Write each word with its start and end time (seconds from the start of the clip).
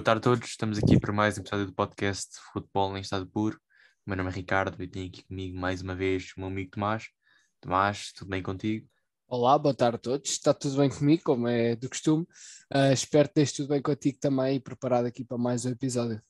Boa 0.00 0.04
tarde 0.04 0.20
a 0.20 0.22
todos, 0.22 0.48
estamos 0.48 0.78
aqui 0.78 0.98
para 0.98 1.12
mais 1.12 1.36
um 1.36 1.42
episódio 1.42 1.66
do 1.66 1.74
podcast 1.74 2.40
Futebol 2.54 2.96
em 2.96 3.02
Estado 3.02 3.26
Puro. 3.26 3.60
O 4.06 4.08
meu 4.08 4.16
nome 4.16 4.30
é 4.30 4.32
Ricardo 4.32 4.82
e 4.82 4.88
tenho 4.88 5.08
aqui 5.08 5.22
comigo 5.24 5.58
mais 5.58 5.82
uma 5.82 5.94
vez 5.94 6.32
o 6.34 6.40
meu 6.40 6.48
amigo 6.48 6.70
Tomás. 6.70 7.08
Tomás, 7.60 8.10
tudo 8.14 8.30
bem 8.30 8.42
contigo? 8.42 8.88
Olá, 9.28 9.58
boa 9.58 9.74
tarde 9.74 9.96
a 9.96 9.98
todos. 9.98 10.30
Está 10.30 10.54
tudo 10.54 10.78
bem 10.78 10.88
comigo, 10.88 11.22
como 11.22 11.46
é 11.46 11.76
do 11.76 11.86
costume. 11.86 12.22
Uh, 12.74 12.94
espero 12.94 13.28
que 13.28 13.40
esteja 13.40 13.56
tudo 13.58 13.74
bem 13.74 13.82
contigo 13.82 14.16
também 14.18 14.56
e 14.56 14.60
preparado 14.60 15.04
aqui 15.04 15.22
para 15.22 15.36
mais 15.36 15.66
um 15.66 15.70
episódio. 15.70 16.22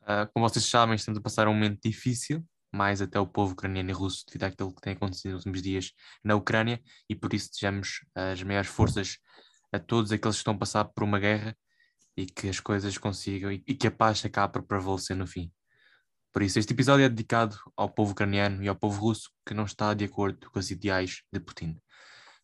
Uh, 0.00 0.26
como 0.32 0.48
vocês 0.48 0.64
sabem, 0.64 0.94
estamos 0.94 1.18
a 1.18 1.22
passar 1.22 1.46
um 1.46 1.52
momento 1.52 1.78
difícil, 1.84 2.42
mais 2.72 3.02
até 3.02 3.20
o 3.20 3.26
povo 3.26 3.52
ucraniano 3.52 3.90
e 3.90 3.92
russo, 3.92 4.24
devido 4.26 4.44
àquilo 4.44 4.74
que 4.74 4.80
tem 4.80 4.94
acontecido 4.94 5.32
nos 5.32 5.40
últimos 5.40 5.60
dias 5.60 5.92
na 6.24 6.34
Ucrânia, 6.34 6.82
e 7.06 7.14
por 7.14 7.34
isso 7.34 7.50
desejamos 7.50 8.02
as 8.14 8.42
maiores 8.42 8.70
forças 8.70 9.18
a 9.70 9.78
todos 9.78 10.10
aqueles 10.10 10.36
que 10.36 10.40
estão 10.40 10.54
a 10.54 10.58
passar 10.58 10.86
por 10.86 11.04
uma 11.04 11.20
guerra 11.20 11.54
e 12.16 12.26
que 12.26 12.48
as 12.48 12.60
coisas 12.60 12.96
consigam 12.98 13.50
e, 13.52 13.62
e 13.66 13.74
que 13.74 13.86
a 13.86 13.90
paz 13.90 14.24
acabe 14.24 14.54
por 14.54 14.62
prevalecer 14.62 15.16
no 15.16 15.26
fim. 15.26 15.52
Por 16.32 16.42
isso, 16.42 16.58
este 16.58 16.72
episódio 16.72 17.04
é 17.04 17.08
dedicado 17.08 17.56
ao 17.76 17.88
povo 17.88 18.12
ucraniano 18.12 18.62
e 18.62 18.68
ao 18.68 18.74
povo 18.74 19.00
russo 19.00 19.30
que 19.46 19.54
não 19.54 19.64
está 19.64 19.94
de 19.94 20.04
acordo 20.04 20.50
com 20.50 20.58
os 20.58 20.70
ideais 20.70 21.22
de 21.32 21.38
Putin. 21.38 21.80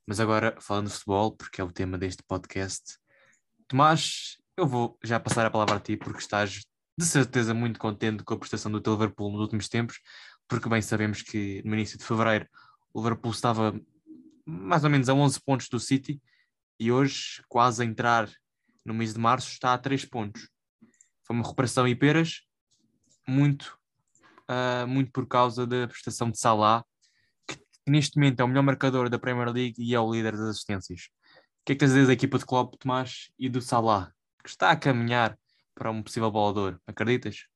Mas 0.07 0.21
agora, 0.21 0.57
falando 0.61 0.87
de 0.87 0.93
futebol, 0.93 1.37
porque 1.37 1.61
é 1.61 1.65
o 1.65 1.73
tema 1.73 1.99
deste 1.99 2.23
podcast, 2.23 2.99
Tomás, 3.67 4.37
eu 4.57 4.67
vou 4.67 4.99
já 5.03 5.19
passar 5.19 5.47
a 5.47 5.51
palavra 5.51 5.77
a 5.77 5.81
ti, 5.81 5.97
porque 5.97 6.19
estás 6.19 6.63
de 6.99 7.07
certeza 7.07 7.55
muito 7.55 7.79
contente 7.79 8.23
com 8.23 8.35
a 8.35 8.39
prestação 8.39 8.71
do 8.71 8.81
teu 8.81 8.93
Liverpool 8.93 9.33
nos 9.33 9.41
últimos 9.41 9.69
tempos, 9.69 10.01
porque 10.49 10.69
bem 10.69 10.83
sabemos 10.83 11.23
que 11.23 11.63
no 11.65 11.75
início 11.75 11.97
de 11.99 12.05
fevereiro 12.05 12.47
o 12.93 13.01
Liverpool 13.01 13.31
estava 13.31 13.81
mais 14.45 14.85
ou 14.85 14.91
menos 14.91 15.09
a 15.09 15.15
11 15.15 15.41
pontos 15.41 15.69
do 15.69 15.79
City 15.79 16.21
e 16.79 16.91
hoje, 16.91 17.43
quase 17.49 17.83
a 17.83 17.87
entrar 17.87 18.29
no 18.85 18.95
mês 18.95 19.15
de 19.15 19.21
março, 19.21 19.51
está 19.51 19.75
a 19.75 19.79
3 19.79 20.05
pontos. 20.05 20.49
Foi 21.25 21.37
uma 21.37 21.43
recuperação 21.43 21.87
e 21.87 21.95
peras, 21.95 22.41
muito, 23.27 23.79
uh, 24.51 24.87
muito 24.87 25.13
por 25.13 25.27
causa 25.27 25.67
da 25.67 25.87
prestação 25.87 26.31
de 26.31 26.39
Salah, 26.39 26.85
que 27.47 27.59
neste 27.87 28.17
momento 28.17 28.41
é 28.41 28.45
o 28.45 28.49
melhor 28.49 28.63
marcador 28.63 29.09
da 29.09 29.19
Premier 29.19 29.51
League 29.51 29.75
e 29.79 29.95
é 29.95 30.01
o 30.01 30.13
líder 30.13 30.33
das 30.33 30.49
assistências. 30.49 31.09
O 31.61 31.65
que 31.67 31.73
é 31.73 31.75
que 31.75 31.81
tens 31.81 31.91
a 31.91 31.95
dizer 31.95 32.07
da 32.07 32.13
equipa 32.13 32.39
de 32.39 32.47
Klopp, 32.47 32.75
Tomás, 32.79 33.31
e 33.39 33.49
do 33.49 33.61
Salah, 33.61 34.13
que 34.43 34.49
está 34.49 34.71
a 34.71 34.77
caminhar 34.77 35.39
para 35.75 35.91
um 35.91 36.03
possível 36.03 36.31
bolador? 36.31 36.81
Acreditas? 36.87 37.50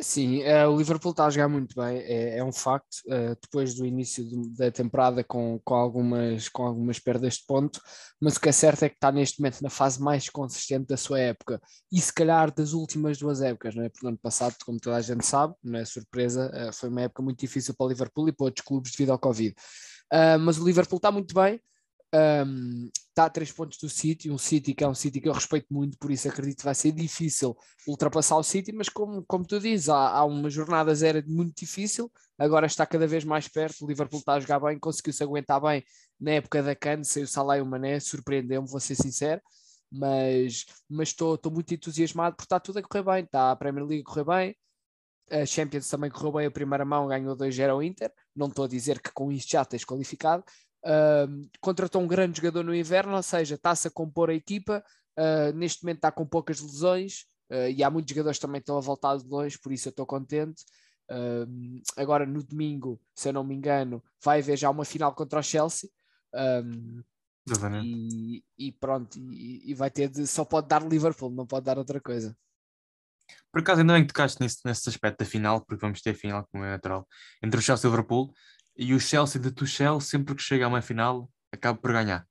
Sim, 0.00 0.42
uh, 0.42 0.70
o 0.70 0.78
Liverpool 0.78 1.10
está 1.10 1.26
a 1.26 1.30
jogar 1.30 1.48
muito 1.48 1.74
bem, 1.76 1.98
é, 1.98 2.38
é 2.38 2.44
um 2.44 2.50
facto. 2.50 2.96
Uh, 3.06 3.36
depois 3.40 3.74
do 3.74 3.84
início 3.84 4.24
do, 4.24 4.48
da 4.54 4.70
temporada, 4.70 5.22
com, 5.22 5.60
com, 5.62 5.74
algumas, 5.74 6.48
com 6.48 6.62
algumas 6.66 6.98
perdas 6.98 7.34
de 7.34 7.44
ponto, 7.46 7.78
mas 8.18 8.36
o 8.36 8.40
que 8.40 8.48
é 8.48 8.52
certo 8.52 8.84
é 8.84 8.88
que 8.88 8.94
está 8.94 9.12
neste 9.12 9.40
momento 9.40 9.60
na 9.60 9.68
fase 9.68 10.00
mais 10.00 10.30
consistente 10.30 10.86
da 10.86 10.96
sua 10.96 11.20
época 11.20 11.60
e 11.92 12.00
se 12.00 12.12
calhar 12.12 12.52
das 12.54 12.72
últimas 12.72 13.18
duas 13.18 13.42
épocas, 13.42 13.74
não 13.74 13.84
é? 13.84 13.90
Porque 13.90 14.04
no 14.04 14.10
ano 14.10 14.18
passado, 14.18 14.56
como 14.64 14.80
toda 14.80 14.96
a 14.96 15.02
gente 15.02 15.26
sabe, 15.26 15.54
não 15.62 15.78
é 15.78 15.84
surpresa, 15.84 16.50
uh, 16.70 16.72
foi 16.72 16.88
uma 16.88 17.02
época 17.02 17.22
muito 17.22 17.40
difícil 17.40 17.74
para 17.74 17.84
o 17.86 17.88
Liverpool 17.90 18.28
e 18.28 18.32
para 18.32 18.46
outros 18.46 18.64
clubes 18.66 18.92
devido 18.92 19.10
ao 19.10 19.18
Covid. 19.18 19.54
mas 20.40 20.58
o 20.58 20.64
Liverpool 20.64 20.96
está 20.96 21.10
muito 21.12 21.34
bem, 21.34 21.60
um, 22.14 22.90
está 23.08 23.24
a 23.24 23.30
três 23.30 23.50
pontos 23.50 23.78
do 23.78 23.88
City, 23.88 24.30
um 24.30 24.38
City 24.38 24.74
que 24.74 24.84
é 24.84 24.88
um 24.88 24.94
City 24.94 25.20
que 25.20 25.28
eu 25.28 25.32
respeito 25.32 25.66
muito, 25.70 25.96
por 25.98 26.10
isso 26.10 26.28
acredito 26.28 26.58
que 26.58 26.64
vai 26.64 26.74
ser 26.74 26.92
difícil 26.92 27.56
ultrapassar 27.86 28.36
o 28.36 28.42
City, 28.42 28.72
mas 28.72 28.88
como, 28.88 29.24
como 29.24 29.46
tu 29.46 29.58
dizes, 29.58 29.88
há, 29.88 30.10
há 30.10 30.24
uma 30.24 30.50
jornada 30.50 30.94
zero 30.94 31.22
muito 31.26 31.56
difícil, 31.56 32.10
agora 32.38 32.66
está 32.66 32.86
cada 32.86 33.06
vez 33.06 33.24
mais 33.24 33.48
perto, 33.48 33.84
o 33.84 33.88
Liverpool 33.88 34.18
está 34.18 34.34
a 34.34 34.40
jogar 34.40 34.60
bem, 34.60 34.78
conseguiu-se 34.78 35.22
aguentar 35.22 35.60
bem 35.60 35.84
na 36.20 36.32
época 36.32 36.62
da 36.62 36.74
Cannes, 36.74 37.08
sem 37.08 37.22
o 37.22 37.26
Salah 37.26 37.58
e 37.58 37.62
o 37.62 37.66
Mané, 37.66 37.98
surpreendeu-me, 38.00 38.68
vou 38.68 38.80
ser 38.80 38.94
sincero, 38.94 39.40
mas 39.90 40.66
estou 41.00 41.38
muito 41.50 41.72
entusiasmado 41.74 42.36
porque 42.36 42.46
está 42.46 42.60
tudo 42.60 42.78
a 42.78 42.82
correr 42.82 43.04
bem, 43.04 43.24
está 43.24 43.50
a 43.50 43.56
Premier 43.56 43.86
League 43.86 44.02
a 44.02 44.10
correr 44.10 44.24
bem, 44.24 44.56
a 45.30 45.46
Champions 45.46 45.88
também 45.88 46.10
correu 46.10 46.32
bem 46.32 46.46
a 46.46 46.50
primeira 46.50 46.84
mão, 46.84 47.08
ganhou 47.08 47.36
2-0 47.36 47.70
ao 47.70 47.82
Inter, 47.82 48.12
não 48.36 48.48
estou 48.48 48.64
a 48.66 48.68
dizer 48.68 49.00
que 49.00 49.10
com 49.12 49.32
isto 49.32 49.50
já 49.50 49.64
tens 49.64 49.84
qualificado, 49.84 50.44
Uh, 50.84 51.48
contratou 51.60 52.02
um 52.02 52.08
grande 52.08 52.38
jogador 52.38 52.64
no 52.64 52.74
inverno, 52.74 53.14
ou 53.14 53.22
seja, 53.22 53.54
está-se 53.54 53.88
a 53.88 53.90
compor 53.90 54.30
a 54.30 54.34
equipa. 54.34 54.84
Uh, 55.18 55.56
neste 55.56 55.84
momento 55.84 55.98
está 55.98 56.10
com 56.10 56.26
poucas 56.26 56.60
lesões 56.60 57.26
uh, 57.50 57.68
e 57.68 57.84
há 57.84 57.90
muitos 57.90 58.10
jogadores 58.10 58.38
também 58.38 58.60
que 58.60 58.64
estão 58.64 58.78
a 58.78 58.80
voltar 58.80 59.16
de 59.16 59.28
longe, 59.28 59.58
por 59.58 59.72
isso 59.72 59.88
eu 59.88 59.90
estou 59.90 60.06
contente. 60.06 60.64
agora 61.96 62.24
no 62.24 62.42
domingo, 62.42 63.00
se 63.14 63.28
eu 63.28 63.32
não 63.32 63.44
me 63.44 63.54
engano, 63.54 64.02
vai 64.24 64.40
haver 64.40 64.56
já 64.56 64.70
uma 64.70 64.84
final 64.84 65.14
contra 65.14 65.40
o 65.40 65.42
Chelsea. 65.42 65.88
Um, 66.34 67.02
e, 67.82 68.44
e, 68.56 68.72
pronto, 68.72 69.18
e, 69.18 69.70
e, 69.70 69.74
vai 69.74 69.90
ter 69.90 70.08
de 70.08 70.26
só 70.26 70.44
pode 70.44 70.68
dar 70.68 70.82
Liverpool, 70.82 71.30
não 71.30 71.46
pode 71.46 71.66
dar 71.66 71.76
outra 71.76 72.00
coisa. 72.00 72.36
Por 73.50 73.60
acaso, 73.60 73.80
ainda 73.80 73.94
bem 73.94 74.02
que 74.02 74.08
tocaste 74.08 74.40
nesse, 74.40 74.58
nesse 74.64 74.88
aspecto 74.88 75.18
da 75.18 75.24
final, 75.24 75.60
porque 75.60 75.80
vamos 75.80 76.00
ter 76.00 76.10
a 76.10 76.14
final, 76.14 76.46
como 76.50 76.64
é 76.64 76.70
natural, 76.70 77.06
entre 77.42 77.58
o 77.58 77.62
Chelsea 77.62 77.86
e 77.86 77.88
o 77.88 77.90
Liverpool. 77.90 78.32
E 78.76 78.94
o 78.94 79.00
Chelsea 79.00 79.40
de 79.40 79.50
Tuchel, 79.50 80.00
sempre 80.00 80.34
que 80.34 80.42
chega 80.42 80.64
a 80.64 80.68
uma 80.68 80.82
final, 80.82 81.30
acaba 81.52 81.78
por 81.78 81.92
ganhar. 81.92 82.26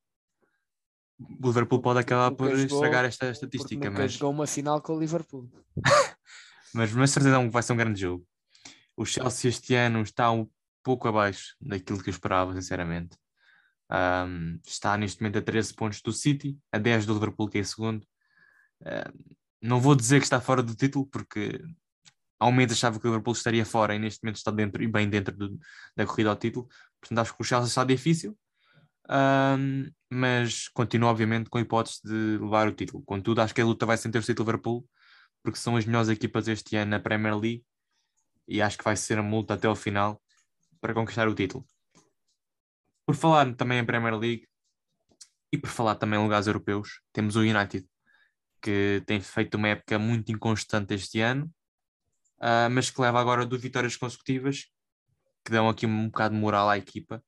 O 1.19 1.47
Liverpool 1.47 1.81
pode 1.81 1.99
acabar 1.99 2.31
por 2.31 2.49
jogou, 2.49 2.63
estragar 2.63 3.05
esta 3.05 3.29
estatística. 3.29 3.89
Nunca 3.89 4.01
mas 4.01 4.13
jogou 4.13 4.31
uma 4.31 4.47
final 4.47 4.81
com 4.81 4.95
o 4.95 4.99
Liverpool. 4.99 5.49
mas 6.73 6.91
mas 6.93 7.11
certeza 7.11 7.47
vai 7.49 7.61
ser 7.61 7.73
um 7.73 7.77
grande 7.77 8.01
jogo. 8.01 8.25
O 8.97 9.05
Chelsea 9.05 9.49
este 9.49 9.75
ano 9.75 10.01
está 10.01 10.31
um 10.31 10.49
pouco 10.83 11.07
abaixo 11.07 11.55
daquilo 11.61 12.01
que 12.01 12.09
eu 12.09 12.13
esperava, 12.13 12.53
sinceramente. 12.55 13.17
Um, 13.91 14.59
está 14.65 14.97
neste 14.97 15.21
momento 15.21 15.37
a 15.37 15.41
13 15.41 15.73
pontos 15.75 16.01
do 16.01 16.11
City, 16.11 16.57
a 16.71 16.77
10 16.77 17.05
do 17.05 17.13
Liverpool, 17.13 17.49
que 17.49 17.59
é 17.59 17.63
segundo. 17.63 18.05
Um, 18.81 19.35
não 19.61 19.79
vou 19.79 19.95
dizer 19.95 20.19
que 20.19 20.23
está 20.23 20.41
fora 20.41 20.63
do 20.63 20.73
título, 20.73 21.05
porque 21.05 21.61
ao 22.41 22.51
menos 22.51 22.73
achava 22.73 22.99
que 22.99 23.05
o 23.05 23.09
Liverpool 23.11 23.33
estaria 23.33 23.63
fora 23.63 23.93
e 23.93 23.99
neste 23.99 24.23
momento 24.23 24.37
está 24.37 24.49
dentro 24.49 24.81
e 24.81 24.87
bem 24.87 25.07
dentro 25.07 25.37
do, 25.37 25.59
da 25.95 26.07
corrida 26.07 26.31
ao 26.31 26.35
título. 26.35 26.67
Portanto, 26.99 27.19
acho 27.19 27.35
que 27.35 27.41
o 27.41 27.45
Chelsea 27.45 27.67
está 27.67 27.83
difícil, 27.83 28.35
um, 29.07 29.91
mas 30.09 30.67
continua, 30.69 31.11
obviamente, 31.11 31.51
com 31.51 31.59
a 31.59 31.61
hipótese 31.61 31.99
de 32.03 32.39
levar 32.39 32.67
o 32.67 32.71
título. 32.71 33.03
Contudo, 33.03 33.41
acho 33.41 33.53
que 33.53 33.61
a 33.61 33.65
luta 33.65 33.85
vai 33.85 33.95
ser 33.95 34.07
entre 34.07 34.19
o 34.19 34.23
City 34.23 34.39
e 34.39 34.41
o 34.41 34.45
Liverpool, 34.45 34.89
porque 35.43 35.59
são 35.59 35.75
as 35.75 35.85
melhores 35.85 36.09
equipas 36.09 36.47
este 36.47 36.75
ano 36.75 36.89
na 36.89 36.99
Premier 36.99 37.37
League 37.37 37.63
e 38.47 38.59
acho 38.59 38.75
que 38.75 38.83
vai 38.83 38.95
ser 38.97 39.19
a 39.19 39.23
multa 39.23 39.53
até 39.53 39.67
ao 39.67 39.75
final 39.75 40.19
para 40.81 40.95
conquistar 40.95 41.27
o 41.27 41.35
título. 41.35 41.63
Por 43.05 43.15
falar 43.15 43.53
também 43.55 43.77
em 43.77 43.85
Premier 43.85 44.17
League 44.17 44.47
e 45.53 45.59
por 45.59 45.69
falar 45.69 45.93
também 45.93 46.19
em 46.19 46.23
lugares 46.23 46.47
europeus, 46.47 47.01
temos 47.13 47.35
o 47.35 47.41
United, 47.41 47.85
que 48.59 49.03
tem 49.05 49.21
feito 49.21 49.55
uma 49.57 49.67
época 49.67 49.99
muito 49.99 50.31
inconstante 50.31 50.95
este 50.95 51.19
ano 51.19 51.51
uh, 52.41 52.69
mas 52.69 52.89
que 52.89 53.01
leva 53.01 53.19
agora 53.19 53.45
duas 53.45 53.61
vitórias 53.61 53.95
consecutivas, 53.95 54.65
que 55.45 55.51
dão 55.51 55.69
aqui 55.69 55.85
um 55.85 56.07
bocado 56.07 56.35
de 56.35 56.41
moral 56.41 56.69
à 56.69 56.77
equipa 56.77 57.23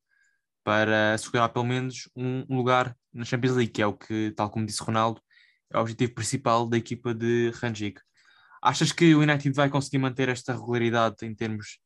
para 0.64 1.18
segurar 1.18 1.50
pelo 1.50 1.66
menos 1.66 2.10
um 2.16 2.46
lugar 2.56 2.96
na 3.12 3.26
Champions 3.26 3.56
League, 3.56 3.72
que 3.72 3.82
é 3.82 3.88
o 3.88 3.94
que, 3.94 4.32
tal 4.36 4.50
como 4.50 4.66
disse 4.66 4.82
Ronaldo, 4.82 5.22
é 5.72 5.78
o 5.78 5.82
objetivo 5.82 6.14
principal 6.14 6.68
da 6.68 6.78
equipa 6.78 7.14
de 7.14 7.52
Rangic. 7.56 8.00
Achas 8.62 8.92
que 8.92 9.14
o 9.14 9.20
United 9.20 9.54
vai 9.54 9.70
conseguir 9.70 9.98
manter 9.98 10.30
esta 10.30 10.54
regularidade 10.54 11.26
em 11.26 11.36
termos 11.36 11.80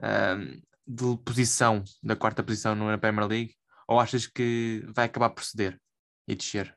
uh, 0.00 0.62
de 0.86 1.16
posição, 1.24 1.84
da 2.02 2.16
quarta 2.16 2.42
posição 2.42 2.74
na 2.74 2.96
Premier 2.96 3.26
League, 3.26 3.54
ou 3.86 4.00
achas 4.00 4.26
que 4.26 4.82
vai 4.94 5.06
acabar 5.06 5.30
por 5.30 5.44
ceder 5.44 5.78
e 6.26 6.34
descer? 6.34 6.74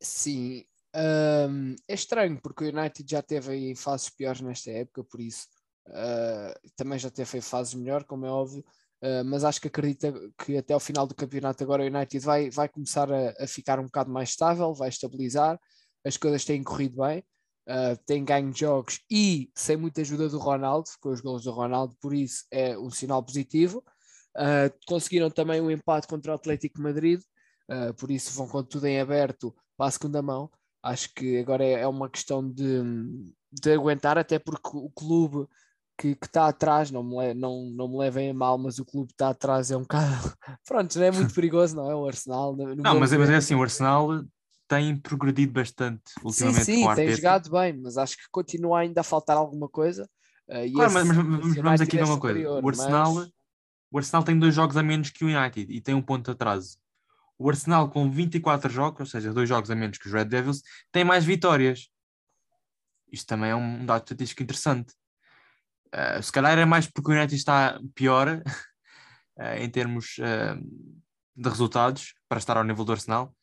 Sim, 0.00 0.64
um, 0.98 1.76
é 1.86 1.94
estranho, 1.94 2.40
porque 2.42 2.64
o 2.64 2.68
United 2.68 3.08
já 3.08 3.22
teve 3.22 3.52
aí 3.52 3.74
fases 3.76 4.10
piores 4.10 4.40
nesta 4.40 4.70
época, 4.70 5.04
por 5.04 5.20
isso 5.20 5.46
uh, 5.88 6.70
também 6.76 6.98
já 6.98 7.10
teve 7.10 7.40
fases 7.40 7.74
melhor, 7.74 8.04
como 8.04 8.26
é 8.26 8.30
óbvio. 8.30 8.64
Uh, 9.00 9.24
mas 9.24 9.44
acho 9.44 9.60
que 9.60 9.68
acredita 9.68 10.12
que 10.44 10.56
até 10.56 10.74
ao 10.74 10.80
final 10.80 11.06
do 11.06 11.14
campeonato 11.14 11.62
agora 11.62 11.84
o 11.84 11.86
United 11.86 12.18
vai, 12.18 12.50
vai 12.50 12.68
começar 12.68 13.12
a, 13.12 13.44
a 13.44 13.46
ficar 13.46 13.78
um 13.78 13.84
bocado 13.84 14.10
mais 14.10 14.30
estável, 14.30 14.74
vai 14.74 14.88
estabilizar, 14.88 15.58
as 16.04 16.16
coisas 16.16 16.44
têm 16.44 16.64
corrido 16.64 16.96
bem, 16.96 17.20
uh, 17.68 17.96
têm 18.04 18.24
ganho 18.24 18.52
jogos 18.52 19.00
e 19.08 19.52
sem 19.54 19.76
muita 19.76 20.00
ajuda 20.00 20.28
do 20.28 20.38
Ronaldo, 20.38 20.90
com 21.00 21.10
os 21.10 21.20
gols 21.20 21.44
do 21.44 21.52
Ronaldo, 21.52 21.94
por 22.00 22.12
isso 22.12 22.44
é 22.50 22.76
um 22.76 22.90
sinal 22.90 23.22
positivo. 23.22 23.84
Uh, 24.36 24.72
conseguiram 24.86 25.30
também 25.30 25.60
um 25.60 25.70
empate 25.70 26.08
contra 26.08 26.32
o 26.32 26.34
Atlético 26.34 26.80
Madrid, 26.80 27.20
por 27.98 28.10
isso 28.10 28.32
vão 28.32 28.48
com 28.48 28.62
tudo 28.62 28.86
em 28.86 28.98
aberto 28.98 29.54
para 29.76 29.88
a 29.88 29.90
segunda 29.90 30.22
mão. 30.22 30.50
Acho 30.82 31.12
que 31.14 31.38
agora 31.38 31.64
é, 31.64 31.80
é 31.80 31.86
uma 31.86 32.08
questão 32.08 32.48
de, 32.48 32.82
de 33.52 33.72
aguentar, 33.72 34.16
até 34.18 34.38
porque 34.38 34.70
o 34.72 34.90
clube 34.90 35.48
que 35.98 36.16
está 36.22 36.46
atrás, 36.46 36.92
não 36.92 37.02
me, 37.02 37.34
não, 37.34 37.64
não 37.74 37.88
me 37.88 37.98
levem 37.98 38.30
a 38.30 38.34
mal, 38.34 38.56
mas 38.56 38.78
o 38.78 38.84
clube 38.84 39.08
que 39.08 39.14
está 39.14 39.30
atrás 39.30 39.70
é 39.72 39.76
um 39.76 39.82
bocado. 39.82 40.32
Pronto, 40.64 40.96
não 40.96 41.04
é 41.04 41.10
muito 41.10 41.34
perigoso, 41.34 41.74
não 41.74 41.90
é? 41.90 41.94
O 41.94 42.06
Arsenal. 42.06 42.54
No 42.54 42.76
não, 42.76 43.00
mas, 43.00 43.12
é, 43.12 43.18
mas 43.18 43.28
é 43.28 43.36
assim, 43.36 43.56
o 43.56 43.62
Arsenal 43.62 44.24
tem 44.68 44.96
progredido 44.96 45.52
bastante 45.52 46.12
ultimamente. 46.22 46.64
Sim, 46.64 46.84
sim, 46.84 46.94
tem 46.94 47.10
jogado 47.10 47.50
bem, 47.50 47.76
mas 47.76 47.98
acho 47.98 48.16
que 48.16 48.24
continua 48.30 48.80
ainda 48.80 49.00
a 49.00 49.04
faltar 49.04 49.36
alguma 49.36 49.68
coisa. 49.68 50.08
Uh, 50.48 50.72
claro, 50.72 50.92
mas, 50.92 51.06
mas, 51.06 51.16
mas 51.16 51.56
vamos 51.56 51.80
aqui 51.80 51.96
ver 51.96 52.04
uma 52.04 52.20
coisa: 52.20 52.48
o 52.48 52.68
Arsenal, 52.68 53.14
mas... 53.14 53.30
o 53.90 53.98
Arsenal 53.98 54.22
tem 54.22 54.38
dois 54.38 54.54
jogos 54.54 54.76
a 54.76 54.82
menos 54.82 55.10
que 55.10 55.24
o 55.24 55.28
United 55.28 55.72
e 55.72 55.80
tem 55.80 55.94
um 55.94 56.02
ponto 56.02 56.26
de 56.26 56.30
atraso. 56.30 56.78
O 57.38 57.48
Arsenal, 57.48 57.88
com 57.88 58.10
24 58.10 58.70
jogos, 58.70 59.00
ou 59.00 59.06
seja, 59.06 59.32
dois 59.32 59.48
jogos 59.48 59.70
a 59.70 59.74
menos 59.76 59.96
que 59.96 60.08
os 60.08 60.12
Red 60.12 60.24
Devils, 60.24 60.60
tem 60.90 61.04
mais 61.04 61.24
vitórias. 61.24 61.88
Isto 63.12 63.28
também 63.28 63.50
é 63.50 63.54
um 63.54 63.86
dado 63.86 64.02
estatístico 64.02 64.42
interessante. 64.42 64.92
Uh, 65.94 66.22
se 66.22 66.32
calhar 66.32 66.58
é 66.58 66.64
mais 66.64 66.86
porque 66.86 67.10
o 67.10 67.14
United 67.14 67.34
está 67.34 67.80
pior 67.94 68.28
uh, 68.28 69.42
em 69.58 69.70
termos 69.70 70.16
uh, 70.18 70.60
de 71.34 71.48
resultados 71.48 72.14
para 72.28 72.38
estar 72.38 72.56
ao 72.56 72.64
nível 72.64 72.84
do 72.84 72.92
Arsenal, 72.92 73.34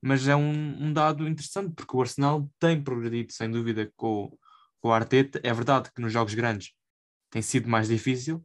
mas 0.00 0.26
é 0.28 0.36
um, 0.36 0.84
um, 0.84 0.92
dado 0.92 1.28
interessante 1.28 1.74
porque 1.74 1.94
o 1.94 2.00
Arsenal 2.00 2.48
tem 2.58 2.82
progredido 2.82 3.32
sem 3.32 3.50
dúvida 3.50 3.92
com, 3.96 4.34
com 4.80 4.88
o 4.88 4.92
Arteta. 4.92 5.40
É 5.42 5.52
verdade 5.52 5.90
que 5.92 6.00
nos 6.00 6.12
jogos 6.12 6.32
grandes 6.34 6.72
tem 7.28 7.42
sido 7.42 7.68
mais 7.68 7.88
difícil, 7.88 8.42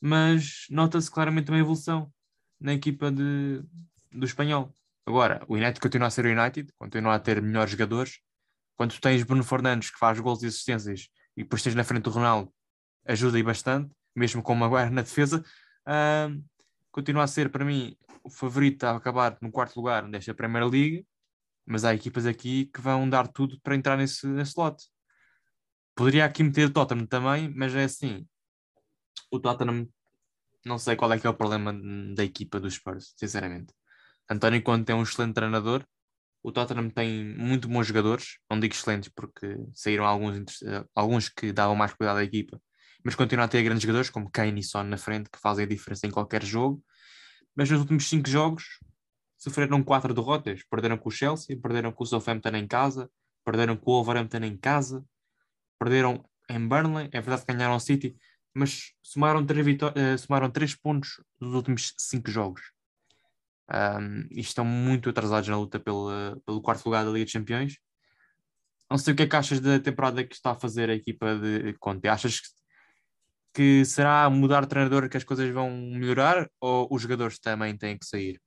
mas 0.00 0.66
nota-se 0.70 1.10
claramente 1.10 1.50
uma 1.50 1.58
evolução 1.58 2.12
na 2.60 2.74
equipa 2.74 3.10
de, 3.10 3.64
do 4.12 4.24
espanhol. 4.24 4.72
Agora, 5.06 5.44
o 5.48 5.54
United 5.54 5.80
continua 5.80 6.08
a 6.08 6.10
ser 6.10 6.26
o 6.26 6.28
United, 6.28 6.72
continua 6.78 7.14
a 7.14 7.18
ter 7.18 7.42
melhores 7.42 7.70
jogadores. 7.72 8.20
Quando 8.76 8.98
tens 9.00 9.22
Bruno 9.22 9.44
Fernandes 9.44 9.90
que 9.90 9.98
faz 9.98 10.18
gols 10.20 10.42
e 10.42 10.46
assistências 10.46 11.08
e 11.36 11.42
depois 11.42 11.62
tens 11.62 11.74
na 11.74 11.84
frente 11.84 12.08
o 12.08 12.12
Ronaldo, 12.12 12.52
ajuda 13.04 13.36
aí 13.36 13.42
bastante, 13.42 13.94
mesmo 14.14 14.42
com 14.42 14.52
o 14.52 14.56
Maguire 14.56 14.90
na 14.94 15.02
defesa. 15.02 15.44
Uh, 15.86 16.42
continua 16.90 17.24
a 17.24 17.26
ser 17.26 17.50
para 17.50 17.64
mim 17.64 17.96
o 18.22 18.30
favorito 18.30 18.84
a 18.84 18.96
acabar 18.96 19.36
no 19.40 19.50
quarto 19.50 19.76
lugar 19.76 20.08
desta 20.08 20.32
Premier 20.32 20.64
League, 20.64 21.06
mas 21.66 21.84
há 21.84 21.94
equipas 21.94 22.26
aqui 22.26 22.66
que 22.66 22.80
vão 22.80 23.08
dar 23.08 23.26
tudo 23.28 23.60
para 23.60 23.74
entrar 23.74 23.96
nesse, 23.96 24.26
nesse 24.26 24.54
lote. 24.56 24.86
Poderia 25.94 26.24
aqui 26.24 26.42
meter 26.42 26.66
o 26.68 26.72
Tottenham 26.72 27.06
também, 27.06 27.52
mas 27.54 27.74
é 27.74 27.84
assim, 27.84 28.26
o 29.30 29.38
Tottenham 29.38 29.88
não 30.64 30.78
sei 30.78 30.96
qual 30.96 31.12
é 31.12 31.18
que 31.18 31.26
é 31.26 31.30
o 31.30 31.34
problema 31.34 31.72
da 32.14 32.24
equipa 32.24 32.60
dos 32.60 32.74
Spurs, 32.74 33.14
sinceramente. 33.16 33.74
António 34.32 34.62
Conte 34.62 34.90
é 34.90 34.94
um 34.94 35.02
excelente 35.02 35.34
treinador, 35.34 35.84
o 36.42 36.50
Tottenham 36.50 36.90
tem 36.90 37.24
muito 37.36 37.68
bons 37.68 37.86
jogadores, 37.86 38.38
não 38.50 38.58
digo 38.58 38.74
excelentes 38.74 39.08
porque 39.14 39.56
saíram 39.72 40.04
alguns, 40.04 40.58
alguns 40.94 41.28
que 41.28 41.52
davam 41.52 41.76
mais 41.76 41.92
cuidado 41.92 42.18
à 42.18 42.24
equipa, 42.24 42.60
mas 43.04 43.14
continua 43.14 43.44
a 43.44 43.48
ter 43.48 43.62
grandes 43.62 43.82
jogadores 43.82 44.10
como 44.10 44.30
Kane 44.30 44.60
e 44.60 44.64
Son 44.64 44.82
na 44.84 44.96
frente 44.96 45.30
que 45.30 45.38
fazem 45.38 45.64
a 45.64 45.68
diferença 45.68 46.06
em 46.06 46.10
qualquer 46.10 46.44
jogo. 46.44 46.82
Mas 47.54 47.70
nos 47.70 47.80
últimos 47.80 48.08
cinco 48.08 48.28
jogos 48.28 48.80
sofreram 49.38 49.82
quatro 49.82 50.14
derrotas, 50.14 50.62
perderam 50.68 50.96
com 50.96 51.08
o 51.08 51.12
Chelsea, 51.12 51.58
perderam 51.60 51.92
com 51.92 52.02
o 52.02 52.06
Southampton 52.06 52.56
em 52.56 52.66
casa, 52.66 53.10
perderam 53.44 53.76
com 53.76 53.90
o 53.90 53.94
Wolverhampton 53.94 54.44
em 54.44 54.56
casa, 54.56 55.04
perderam 55.78 56.24
em 56.48 56.66
Burnley, 56.66 57.08
é 57.12 57.20
verdade 57.20 57.44
que 57.44 57.52
ganharam 57.52 57.76
o 57.76 57.80
City, 57.80 58.16
mas 58.54 58.92
somaram 59.02 59.44
três, 59.44 59.66
uh, 59.66 60.18
somaram 60.18 60.50
três 60.50 60.74
pontos 60.74 61.22
nos 61.40 61.54
últimos 61.54 61.94
cinco 61.98 62.30
jogos. 62.30 62.62
Um, 63.72 64.26
e 64.30 64.40
estão 64.40 64.64
muito 64.64 65.08
atrasados 65.08 65.48
na 65.48 65.56
luta 65.56 65.80
pelo, 65.80 66.10
quarto 66.62 66.84
lugar 66.84 67.04
da 67.04 67.10
Liga 67.10 67.24
dos 67.24 67.32
Campeões. 67.32 67.78
Não 68.90 68.98
sei 68.98 69.14
o 69.14 69.16
que 69.16 69.22
é 69.22 69.26
que 69.26 69.36
achas 69.36 69.60
da 69.60 69.80
temporada 69.80 70.22
que 70.22 70.34
está 70.34 70.50
a 70.50 70.54
fazer 70.54 70.90
a 70.90 70.94
equipa 70.94 71.34
de 71.36 71.72
Conte. 71.80 72.06
Achas 72.06 72.40
que, 72.40 72.48
que 73.54 73.84
será 73.86 74.28
mudar 74.28 74.62
de 74.62 74.68
treinador 74.68 75.08
que 75.08 75.16
as 75.16 75.24
coisas 75.24 75.48
vão 75.50 75.70
melhorar 75.70 76.50
ou 76.60 76.86
os 76.90 77.00
jogadores 77.00 77.38
também 77.38 77.76
têm 77.76 77.98
que 77.98 78.04
sair? 78.04 78.38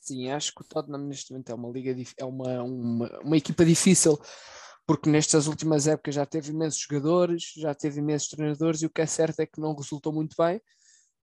Sim, 0.00 0.30
acho 0.30 0.54
que 0.54 0.62
o 0.62 0.64
Tottenham 0.64 1.06
neste 1.06 1.32
momento 1.32 1.50
é 1.50 1.54
uma 1.54 1.68
liga 1.68 1.94
é 2.16 2.24
uma, 2.24 2.62
uma, 2.62 3.20
uma 3.20 3.36
equipa 3.36 3.64
difícil 3.64 4.18
porque 4.86 5.10
nestas 5.10 5.48
últimas 5.48 5.88
épocas 5.88 6.14
já 6.14 6.24
teve 6.24 6.52
imensos 6.52 6.80
jogadores, 6.80 7.52
já 7.56 7.74
teve 7.74 7.98
imensos 7.98 8.28
treinadores 8.28 8.80
e 8.82 8.86
o 8.86 8.90
que 8.90 9.02
é 9.02 9.06
certo 9.06 9.40
é 9.40 9.46
que 9.46 9.60
não 9.60 9.74
resultou 9.74 10.12
muito 10.12 10.36
bem. 10.38 10.60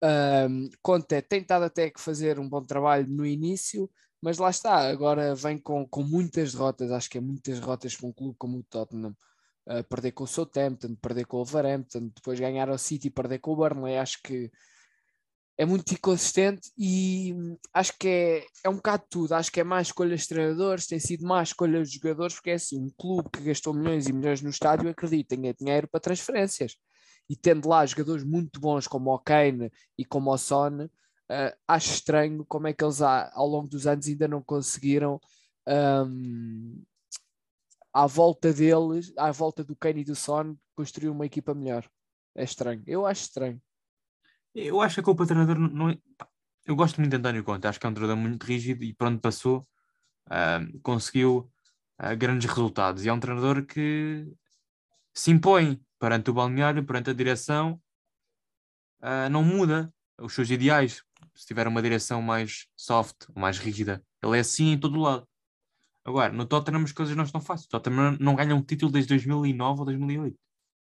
Um, 0.01 0.69
Conte 0.81 1.21
tem 1.21 1.41
estado 1.41 1.65
até 1.65 1.89
que 1.89 1.99
fazer 1.99 2.39
um 2.39 2.47
bom 2.47 2.63
trabalho 2.63 3.07
no 3.07 3.25
início, 3.25 3.89
mas 4.21 4.37
lá 4.37 4.49
está, 4.49 4.89
agora 4.89 5.35
vem 5.35 5.57
com, 5.57 5.87
com 5.87 6.03
muitas 6.03 6.53
derrotas, 6.53 6.91
acho 6.91 7.09
que 7.09 7.17
é 7.17 7.21
muitas 7.21 7.59
derrotas 7.59 7.95
para 7.95 8.07
um 8.07 8.13
clube 8.13 8.35
como 8.37 8.59
o 8.59 8.63
Tottenham. 8.63 9.15
Uh, 9.67 9.83
perder 9.83 10.13
com 10.13 10.23
o 10.23 10.27
Southampton, 10.27 10.95
perder 10.95 11.25
com 11.25 11.37
o 11.37 11.45
Wolverhampton, 11.45 12.09
depois 12.15 12.39
ganhar 12.39 12.69
ao 12.69 12.77
City, 12.77 13.11
perder 13.11 13.37
com 13.37 13.51
o 13.51 13.55
Burnley, 13.55 13.97
acho 13.97 14.19
que 14.23 14.49
é 15.59 15.65
muito 15.65 15.93
inconsistente 15.93 16.71
e 16.77 17.35
acho 17.73 17.93
que 17.99 18.07
é, 18.07 18.45
é 18.63 18.69
um 18.69 18.77
bocado 18.77 19.03
tudo. 19.09 19.33
Acho 19.33 19.51
que 19.51 19.59
é 19.59 19.63
mais 19.63 19.87
escolhas 19.87 20.21
de 20.21 20.29
treinadores, 20.29 20.87
tem 20.87 20.99
sido 20.99 21.27
mais 21.27 21.49
escolhas 21.49 21.91
de 21.91 21.97
jogadores, 21.97 22.35
porque 22.35 22.51
é 22.51 22.53
assim, 22.53 22.79
um 22.79 22.89
clube 22.97 23.29
que 23.29 23.41
gastou 23.41 23.73
milhões 23.73 24.07
e 24.07 24.13
milhões 24.13 24.41
no 24.41 24.49
estádio, 24.49 24.89
acredita, 24.89 25.35
tem 25.35 25.53
dinheiro 25.59 25.85
para 25.89 25.99
transferências. 25.99 26.77
E 27.29 27.35
tendo 27.35 27.69
lá 27.69 27.85
jogadores 27.85 28.23
muito 28.23 28.59
bons 28.59 28.87
como 28.87 29.13
o 29.13 29.19
Kane 29.19 29.71
e 29.97 30.03
como 30.03 30.31
o 30.31 30.37
Son, 30.37 30.85
uh, 30.85 31.57
acho 31.67 31.93
estranho 31.93 32.43
como 32.45 32.67
é 32.67 32.73
que 32.73 32.83
eles 32.83 33.01
ao 33.01 33.47
longo 33.47 33.67
dos 33.67 33.85
anos 33.85 34.07
ainda 34.07 34.27
não 34.27 34.41
conseguiram 34.41 35.21
um, 35.67 36.83
à 37.93 38.07
volta 38.07 38.51
deles, 38.51 39.13
à 39.17 39.31
volta 39.31 39.63
do 39.63 39.75
Kane 39.75 40.01
e 40.01 40.05
do 40.05 40.15
Son, 40.15 40.55
construir 40.75 41.09
uma 41.09 41.25
equipa 41.25 41.53
melhor. 41.53 41.87
É 42.35 42.43
estranho. 42.43 42.83
Eu 42.87 43.05
acho 43.05 43.23
estranho. 43.23 43.61
Eu 44.53 44.81
acho 44.81 44.95
que 44.95 45.01
a 45.01 45.03
culpa 45.03 45.23
do 45.23 45.27
treinador 45.27 45.57
não 45.59 45.89
é. 45.89 45.97
Eu 46.65 46.75
gosto 46.75 46.97
muito 46.97 47.11
de 47.11 47.17
António 47.17 47.43
Conte, 47.43 47.67
acho 47.67 47.79
que 47.79 47.85
é 47.85 47.89
um 47.89 47.93
treinador 47.93 48.21
muito 48.21 48.43
rígido 48.43 48.83
e 48.83 48.93
pronto, 48.93 49.19
passou, 49.19 49.67
uh, 50.27 50.79
conseguiu 50.81 51.51
uh, 52.01 52.17
grandes 52.17 52.47
resultados. 52.47 53.05
E 53.05 53.09
é 53.09 53.13
um 53.13 53.19
treinador 53.19 53.65
que 53.65 54.27
se 55.19 55.31
impõe 55.31 55.81
perante 55.99 56.29
o 56.29 56.33
balneário, 56.33 56.85
perante 56.85 57.09
a 57.09 57.13
direção, 57.13 57.81
uh, 59.01 59.29
não 59.29 59.43
muda 59.43 59.93
os 60.17 60.33
seus 60.33 60.49
ideais. 60.49 61.03
Se 61.35 61.45
tiver 61.45 61.67
uma 61.67 61.81
direção 61.81 62.21
mais 62.21 62.67
soft, 62.75 63.27
mais 63.35 63.59
rígida, 63.59 64.03
ele 64.23 64.37
é 64.37 64.39
assim 64.39 64.71
em 64.71 64.79
todo 64.79 64.97
o 64.97 65.01
lado. 65.01 65.27
Agora, 66.05 66.31
no 66.31 66.45
Tottenham 66.45 66.83
as 66.83 66.93
coisas 66.93 67.15
não 67.15 67.25
estão 67.25 67.41
fáceis. 67.41 67.65
O 67.65 67.69
Tottenham 67.69 68.17
não 68.19 68.33
ganha 68.33 68.55
um 68.55 68.63
título 68.63 68.91
desde 68.91 69.09
2009 69.09 69.79
ou 69.79 69.85
2008. 69.85 70.39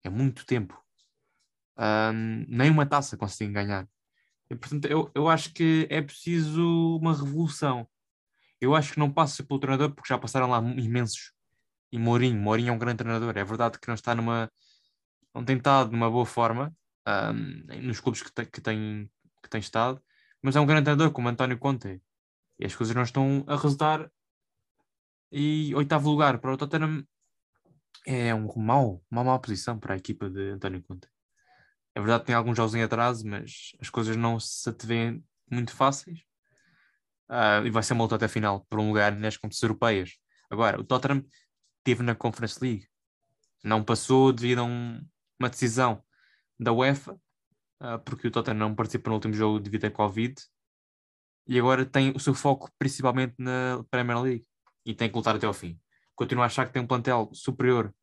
É 0.06 0.10
muito 0.10 0.46
tempo 0.46 0.82
um, 1.78 2.46
nem 2.48 2.72
uma 2.72 2.86
taça 2.86 3.18
conseguem 3.18 3.54
ganhar. 3.54 3.88
E, 4.50 4.56
portanto, 4.56 4.86
eu, 4.86 5.12
eu 5.14 5.28
acho 5.28 5.54
que 5.54 5.86
é 5.90 6.02
preciso 6.02 6.98
uma 6.98 7.14
revolução. 7.14 7.88
Eu 8.62 8.74
acho 8.74 8.94
que 8.94 9.00
não 9.00 9.12
passa 9.12 9.44
pelo 9.44 9.60
treinador, 9.60 9.94
porque 9.94 10.08
já 10.08 10.18
passaram 10.18 10.48
lá 10.48 10.60
imensos. 10.60 11.34
E 11.94 12.00
Mourinho, 12.00 12.42
Mourinho 12.42 12.70
é 12.70 12.72
um 12.72 12.80
grande 12.80 12.98
treinador. 12.98 13.38
É 13.38 13.44
verdade 13.44 13.78
que 13.80 13.88
não 13.88 13.94
está 13.94 14.16
numa. 14.16 14.52
não 15.32 15.46
tem 15.46 15.58
estado 15.58 15.92
numa 15.92 16.10
boa 16.10 16.26
forma 16.26 16.76
um, 17.08 17.82
nos 17.84 18.00
clubes 18.00 18.24
que 18.24 18.32
tem, 18.32 18.46
que, 18.48 18.60
tem, 18.60 19.12
que 19.44 19.50
tem 19.50 19.62
estado, 19.62 20.02
mas 20.42 20.56
é 20.56 20.60
um 20.60 20.66
grande 20.66 20.86
treinador, 20.86 21.12
como 21.12 21.30
António 21.30 21.60
Conte. 21.60 22.02
E 22.58 22.66
as 22.66 22.76
coisas 22.76 22.96
não 22.96 23.04
estão 23.04 23.44
a 23.48 23.56
resultar. 23.56 24.12
E 25.32 25.74
oitavo 25.76 26.10
lugar 26.10 26.40
para 26.40 26.54
o 26.54 26.58
Tottenham 26.58 27.06
é 28.08 28.34
um 28.34 28.52
mau, 28.58 29.04
uma 29.12 29.24
má 29.24 29.38
posição 29.38 29.80
para 29.80 29.94
a 29.94 29.98
equipa 29.98 30.32
de 30.32 30.50
António 30.50 30.82
Conte. 30.82 31.08
É 31.94 32.00
verdade 32.00 32.22
que 32.22 32.28
tem 32.28 32.36
alguns 32.36 32.58
jogos 32.58 32.74
em 32.74 32.82
atraso, 32.82 33.24
mas 33.28 33.74
as 33.80 33.92
coisas 33.92 34.18
não 34.18 34.40
se 34.40 34.68
atvêem 34.68 35.24
muito 35.48 35.76
fáceis. 35.76 36.22
Uh, 37.30 37.68
e 37.68 37.70
vai 37.70 37.84
ser 37.84 37.94
uma 37.94 38.04
luta 38.04 38.16
até 38.16 38.28
final 38.28 38.66
por 38.68 38.80
um 38.80 38.88
lugar 38.88 39.12
nas 39.16 39.38
competições 39.38 39.70
europeias. 39.70 40.18
Agora, 40.50 40.80
o 40.80 40.84
Tottenham 40.84 41.24
teve 41.84 42.04
na 42.04 42.16
Conference 42.16 42.58
League. 42.62 42.88
Não 43.64 43.84
passou 43.84 44.34
devido 44.34 44.60
a 44.60 44.64
um, 44.64 45.02
uma 45.40 45.50
decisão 45.50 46.04
da 46.60 46.72
UEFA, 46.72 47.14
uh, 47.82 48.00
porque 48.06 48.28
o 48.28 48.32
Tottenham 48.32 48.58
não 48.58 48.76
participa 48.76 49.10
no 49.10 49.16
último 49.16 49.34
jogo 49.34 49.60
devido 49.60 49.86
a 49.86 49.92
Covid. 49.92 50.36
E 51.48 51.60
agora 51.60 51.86
tem 51.86 52.12
o 52.16 52.20
seu 52.20 52.34
foco 52.34 52.72
principalmente 52.78 53.36
na 53.38 53.84
Premier 53.90 54.20
League. 54.22 54.48
E 54.86 54.94
tem 54.94 55.10
que 55.10 55.16
lutar 55.16 55.36
até 55.36 55.46
ao 55.46 55.54
fim. 55.54 55.80
Continuo 56.16 56.44
a 56.44 56.48
achar 56.48 56.66
que 56.66 56.74
tem 56.74 56.82
um 56.82 56.88
plantel 56.88 57.30
superior 57.34 57.94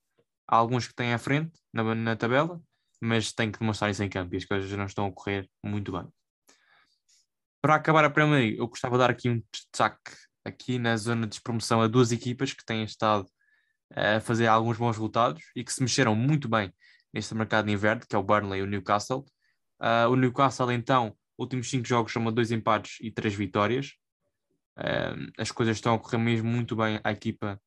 a 0.47 0.57
alguns 0.57 0.89
que 0.89 0.95
têm 0.95 1.13
à 1.13 1.19
frente 1.19 1.53
na, 1.73 1.95
na 1.95 2.17
tabela, 2.17 2.61
mas 3.01 3.33
tem 3.33 3.51
que 3.51 3.59
demonstrar 3.59 3.91
isso 3.91 4.03
em 4.03 4.09
campo 4.09 4.35
e 4.35 4.39
as 4.39 4.45
coisas 4.45 4.71
não 4.73 4.87
estão 4.87 5.07
a 5.07 5.13
correr 5.13 5.49
muito 5.65 5.93
bem. 5.93 6.07
Para 7.63 7.77
acabar 7.77 8.05
a 8.05 8.11
Premier 8.11 8.41
League, 8.41 8.59
eu 8.59 8.67
gostava 8.67 8.97
de 8.97 8.99
dar 8.99 9.11
aqui 9.11 9.29
um 9.29 9.43
destaque 9.53 10.17
aqui 10.45 10.79
na 10.79 10.97
zona 10.97 11.27
de 11.27 11.41
promoção 11.41 11.81
a 11.81 11.87
duas 11.87 12.11
equipas 12.11 12.53
que 12.53 12.65
têm 12.65 12.83
estado 12.83 13.27
a 13.95 14.21
fazer 14.21 14.47
alguns 14.47 14.79
bons 14.79 14.97
resultados 14.97 15.43
e 15.55 15.65
que 15.65 15.73
se 15.73 15.83
mexeram 15.83 16.15
muito 16.15 16.49
bem 16.49 16.73
neste 17.13 17.35
mercado 17.35 17.67
de 17.67 17.73
inverno, 17.73 18.03
que 18.09 18.15
é 18.15 18.19
o 18.19 18.23
Burnley 18.23 18.61
e 18.61 18.63
o 18.63 18.67
Newcastle. 18.67 19.25
Uh, 19.81 20.09
o 20.11 20.17
Newcastle, 20.17 20.73
então, 20.73 21.17
últimos 21.39 21.69
cinco 21.69 21.87
jogos 21.87 22.13
são 22.13 22.23
dois 22.33 22.53
empates 22.53 22.99
e 23.01 23.11
três 23.11 23.35
vitórias. 23.35 23.95
Uh, 24.79 25.31
as 25.39 25.51
coisas 25.51 25.77
estão 25.77 25.95
a 25.95 25.99
correr 25.99 26.19
mesmo 26.19 26.49
muito 26.49 26.77
bem 26.77 27.01
à 27.03 27.11
equipa 27.11 27.61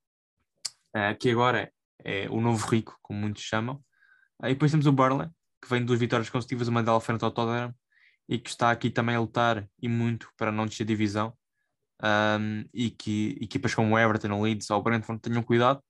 uh, 0.96 1.18
que 1.20 1.30
agora 1.30 1.72
é 2.04 2.30
o 2.30 2.40
novo 2.40 2.66
rico, 2.68 2.98
como 3.02 3.20
muitos 3.20 3.44
chamam. 3.44 3.84
Aí 4.42 4.54
depois 4.54 4.72
temos 4.72 4.86
o 4.86 4.92
Burnley, 4.92 5.30
que 5.62 5.70
vem 5.70 5.80
de 5.80 5.86
duas 5.86 6.00
vitórias 6.00 6.30
consecutivas, 6.30 6.68
uma 6.68 6.84
delas 6.84 7.04
frente 7.04 7.24
ao 7.24 7.32
Tottenham, 7.32 7.74
e 8.28 8.40
que 8.40 8.50
está 8.50 8.72
aqui 8.72 8.90
também 8.90 9.16
a 9.16 9.20
lutar 9.20 9.68
e 9.82 9.88
muito 9.88 10.30
para 10.38 10.52
não 10.52 10.66
descer 10.66 10.86
divisão. 10.86 11.34
Um, 12.04 12.66
e 12.74 12.90
que 12.90 13.38
equipas 13.40 13.74
como 13.74 13.96
o 13.96 14.00
Everton, 14.00 14.34
o 14.34 14.42
Leeds 14.42 14.70
ou 14.70 14.80
o 14.80 14.84
Brentford 14.84 15.22
tenham 15.22 15.42
cuidado, 15.42 15.82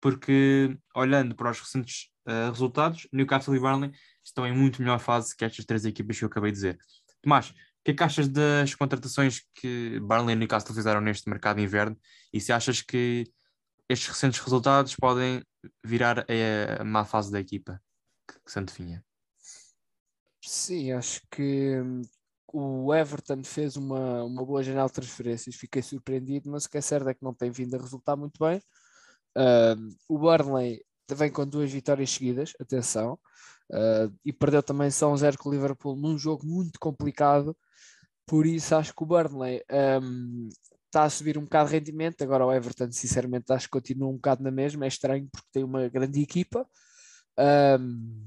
porque 0.00 0.76
olhando 0.94 1.34
para 1.34 1.50
os 1.50 1.60
recentes 1.60 2.10
uh, 2.26 2.50
resultados, 2.50 3.06
Newcastle 3.12 3.54
e 3.54 3.60
Burnley 3.60 3.92
estão 4.24 4.46
em 4.46 4.56
muito 4.56 4.80
melhor 4.80 4.98
fase 4.98 5.36
que 5.36 5.44
estas 5.44 5.64
três 5.64 5.84
equipas 5.84 6.18
que 6.18 6.24
eu 6.24 6.28
acabei 6.28 6.50
de 6.50 6.56
dizer. 6.56 6.78
Tomás, 7.22 7.52
que 7.84 7.90
é 7.92 7.94
que 7.94 8.02
achas 8.02 8.28
das 8.28 8.74
contratações 8.74 9.42
que 9.54 10.00
Burnley 10.00 10.34
e 10.34 10.38
Newcastle 10.38 10.74
fizeram 10.74 11.00
neste 11.00 11.28
mercado 11.28 11.56
de 11.56 11.62
inverno 11.62 11.96
e 12.32 12.40
se 12.40 12.52
achas 12.52 12.82
que 12.82 13.24
estes 13.88 14.08
recentes 14.08 14.40
resultados 14.40 14.94
podem 14.94 15.42
virar 15.84 16.20
a, 16.20 16.82
a 16.82 16.84
má 16.84 17.04
fase 17.04 17.30
da 17.32 17.40
equipa 17.40 17.80
que, 18.30 18.40
que 18.44 18.52
se? 18.52 19.02
Sim, 20.42 20.92
acho 20.92 21.20
que 21.30 21.80
hum, 21.80 22.02
o 22.52 22.94
Everton 22.94 23.42
fez 23.44 23.76
uma, 23.76 24.24
uma 24.24 24.44
boa 24.44 24.62
janela 24.62 24.88
de 24.88 24.94
transferências, 24.94 25.54
fiquei 25.54 25.82
surpreendido, 25.82 26.50
mas 26.50 26.64
o 26.64 26.70
que 26.70 26.78
é 26.78 26.80
certo 26.80 27.08
é 27.08 27.14
que 27.14 27.22
não 27.22 27.34
tem 27.34 27.50
vindo 27.50 27.74
a 27.74 27.78
resultar 27.78 28.16
muito 28.16 28.38
bem. 28.38 28.60
Uh, 29.36 29.94
o 30.08 30.18
Burnley 30.18 30.84
vem 31.10 31.30
com 31.30 31.46
duas 31.46 31.70
vitórias 31.70 32.10
seguidas, 32.10 32.52
atenção, 32.60 33.18
uh, 33.72 34.12
e 34.24 34.32
perdeu 34.32 34.62
também 34.62 34.88
um 34.88 35.16
zero 35.16 35.38
com 35.38 35.48
o 35.48 35.52
Liverpool 35.52 35.96
num 35.96 36.18
jogo 36.18 36.46
muito 36.46 36.78
complicado, 36.78 37.56
por 38.26 38.46
isso 38.46 38.74
acho 38.74 38.94
que 38.94 39.02
o 39.02 39.06
Burnley 39.06 39.62
um, 40.02 40.48
está 40.86 41.04
a 41.04 41.10
subir 41.10 41.38
um 41.38 41.44
bocado 41.44 41.70
de 41.70 41.76
rendimento, 41.76 42.22
agora 42.22 42.46
o 42.46 42.52
Everton 42.52 42.90
sinceramente 42.92 43.52
acho 43.52 43.66
que 43.66 43.72
continua 43.72 44.08
um 44.08 44.14
bocado 44.14 44.42
na 44.42 44.50
mesma, 44.50 44.84
é 44.84 44.88
estranho 44.88 45.28
porque 45.32 45.48
tem 45.52 45.64
uma 45.64 45.88
grande 45.88 46.20
equipa. 46.20 46.66
Um, 47.38 48.26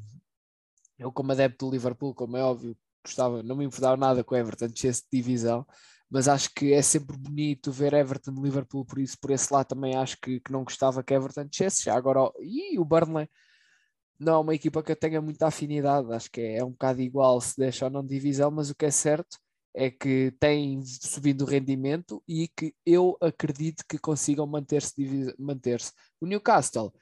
eu 0.97 1.11
como 1.11 1.31
adepto 1.31 1.65
do 1.65 1.71
Liverpool, 1.71 2.13
como 2.13 2.37
é 2.37 2.43
óbvio, 2.43 2.77
gostava, 3.03 3.43
não 3.43 3.55
me 3.55 3.65
importava 3.65 3.97
nada 3.97 4.23
com 4.23 4.33
o 4.33 4.37
Everton 4.37 4.67
descesse 4.67 5.03
de 5.03 5.17
divisão, 5.17 5.65
mas 6.13 6.27
acho 6.27 6.51
que 6.53 6.71
é 6.71 6.81
sempre 6.83 7.17
bonito 7.17 7.71
ver 7.71 7.91
Everton 7.91 8.33
Liverpool, 8.33 8.85
por 8.85 8.99
isso, 8.99 9.17
por 9.19 9.31
esse 9.31 9.51
lado 9.51 9.65
também 9.69 9.95
acho 9.95 10.15
que, 10.21 10.39
que 10.39 10.51
não 10.51 10.63
gostava 10.63 11.01
que 11.01 11.11
Everton 11.11 11.45
descesse. 11.47 11.85
Já 11.85 11.95
agora, 11.95 12.31
e 12.39 12.77
o 12.77 12.85
Burnley 12.85 13.27
não 14.19 14.33
é 14.35 14.37
uma 14.37 14.53
equipa 14.53 14.83
que 14.83 14.91
eu 14.91 14.95
tenha 14.95 15.19
muita 15.19 15.47
afinidade, 15.47 16.13
acho 16.13 16.29
que 16.29 16.39
é, 16.39 16.57
é 16.57 16.63
um 16.63 16.69
bocado 16.69 17.01
igual 17.01 17.41
se 17.41 17.57
deixa 17.57 17.85
ou 17.85 17.91
não 17.91 18.05
divisão, 18.05 18.51
mas 18.51 18.69
o 18.69 18.75
que 18.75 18.85
é 18.85 18.91
certo 18.91 19.39
é 19.73 19.89
que 19.89 20.31
tem 20.39 20.83
subido 20.85 21.45
o 21.45 21.47
rendimento 21.47 22.23
e 22.27 22.47
que 22.47 22.75
eu 22.85 23.17
acredito 23.19 23.83
que 23.89 23.97
consigam 23.97 24.45
manter-se. 24.45 24.93
Manter. 25.39 25.81
O 26.21 26.27
Newcastle 26.27 26.93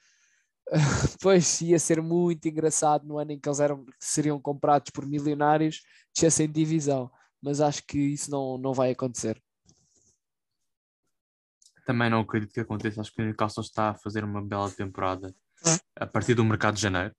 pois 1.21 1.59
ia 1.59 1.77
ser 1.77 2.01
muito 2.01 2.47
engraçado 2.47 3.05
no 3.05 3.17
ano 3.17 3.33
em 3.33 3.39
que 3.39 3.49
eles 3.49 3.59
eram, 3.59 3.85
seriam 3.99 4.39
comprados 4.39 4.89
por 4.91 5.05
milionários, 5.05 5.81
descessem 6.13 6.47
de 6.47 6.53
divisão, 6.53 7.11
mas 7.41 7.59
acho 7.59 7.83
que 7.85 7.97
isso 7.97 8.29
não, 8.29 8.57
não 8.57 8.73
vai 8.73 8.91
acontecer. 8.91 9.41
Também 11.85 12.09
não 12.09 12.21
acredito 12.21 12.53
que 12.53 12.59
aconteça, 12.59 13.01
acho 13.01 13.11
que 13.11 13.21
o 13.21 13.25
Newcastle 13.25 13.63
está 13.63 13.89
a 13.89 13.95
fazer 13.95 14.23
uma 14.23 14.41
bela 14.41 14.69
temporada 14.69 15.33
a 15.95 16.05
partir 16.05 16.33
do 16.35 16.45
mercado 16.45 16.75
de 16.75 16.81
janeiro. 16.81 17.13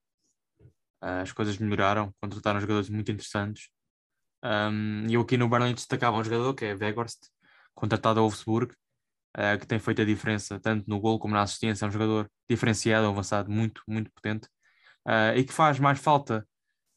As 1.00 1.32
coisas 1.32 1.58
melhoraram, 1.58 2.14
contrataram 2.20 2.60
jogadores 2.60 2.88
muito 2.88 3.10
interessantes. 3.10 3.68
Um, 4.44 5.06
e 5.08 5.14
eu 5.14 5.20
aqui 5.20 5.36
no 5.36 5.48
Burnley 5.48 5.74
destacava 5.74 6.16
um 6.16 6.24
jogador 6.24 6.54
que 6.54 6.64
é 6.64 6.74
Weghorst, 6.74 7.18
contratado 7.74 8.20
ao 8.20 8.28
Wolfsburg, 8.28 8.72
uh, 9.36 9.58
que 9.58 9.66
tem 9.66 9.78
feito 9.78 10.02
a 10.02 10.04
diferença 10.04 10.60
tanto 10.60 10.88
no 10.88 11.00
gol 11.00 11.18
como 11.18 11.34
na 11.34 11.42
assistência. 11.42 11.84
É 11.84 11.88
um 11.88 11.92
jogador 11.92 12.30
diferenciado, 12.48 13.06
avançado, 13.06 13.50
muito, 13.50 13.82
muito 13.86 14.12
potente 14.12 14.46
uh, 15.06 15.36
e 15.36 15.44
que 15.44 15.52
faz 15.52 15.78
mais 15.78 15.98
falta 15.98 16.46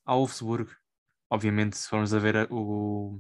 ao 0.05 0.19
Wolfsburg. 0.19 0.71
Obviamente, 1.29 1.77
se 1.77 1.89
formos 1.89 2.13
a 2.13 2.19
ver 2.19 2.37
a, 2.37 2.47
o, 2.49 3.19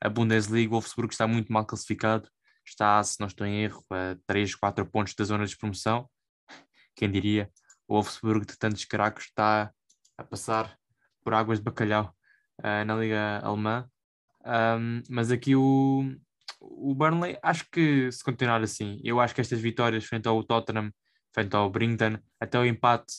a 0.00 0.08
Bundesliga, 0.08 0.68
o 0.68 0.72
Wolfsburg 0.72 1.12
está 1.12 1.26
muito 1.26 1.52
mal 1.52 1.64
classificado. 1.64 2.28
Está, 2.66 3.02
se 3.02 3.20
não 3.20 3.28
estou 3.28 3.46
em 3.46 3.62
erro, 3.62 3.84
a 3.90 4.16
3, 4.26 4.54
4 4.54 4.84
pontos 4.86 5.14
da 5.14 5.24
zona 5.24 5.46
de 5.46 5.56
promoção. 5.56 6.08
Quem 6.96 7.10
diria? 7.10 7.50
O 7.86 7.94
Wolfsburg 7.94 8.44
de 8.44 8.58
tantos 8.58 8.84
caracos 8.84 9.24
está 9.24 9.72
a 10.18 10.24
passar 10.24 10.76
por 11.22 11.34
águas 11.34 11.58
de 11.58 11.64
bacalhau 11.64 12.12
uh, 12.60 12.84
na 12.84 12.96
Liga 12.96 13.38
Alemã. 13.38 13.88
Um, 14.44 15.02
mas 15.08 15.30
aqui 15.30 15.54
o, 15.54 16.04
o 16.60 16.94
Burnley, 16.94 17.38
acho 17.42 17.68
que 17.70 18.10
se 18.10 18.22
continuar 18.24 18.62
assim, 18.62 19.00
eu 19.04 19.20
acho 19.20 19.34
que 19.34 19.40
estas 19.40 19.60
vitórias 19.60 20.04
frente 20.04 20.26
ao 20.26 20.42
Tottenham, 20.42 20.92
frente 21.32 21.54
ao 21.54 21.70
Brinton, 21.70 22.18
até 22.40 22.58
o 22.58 22.64
empate 22.64 23.12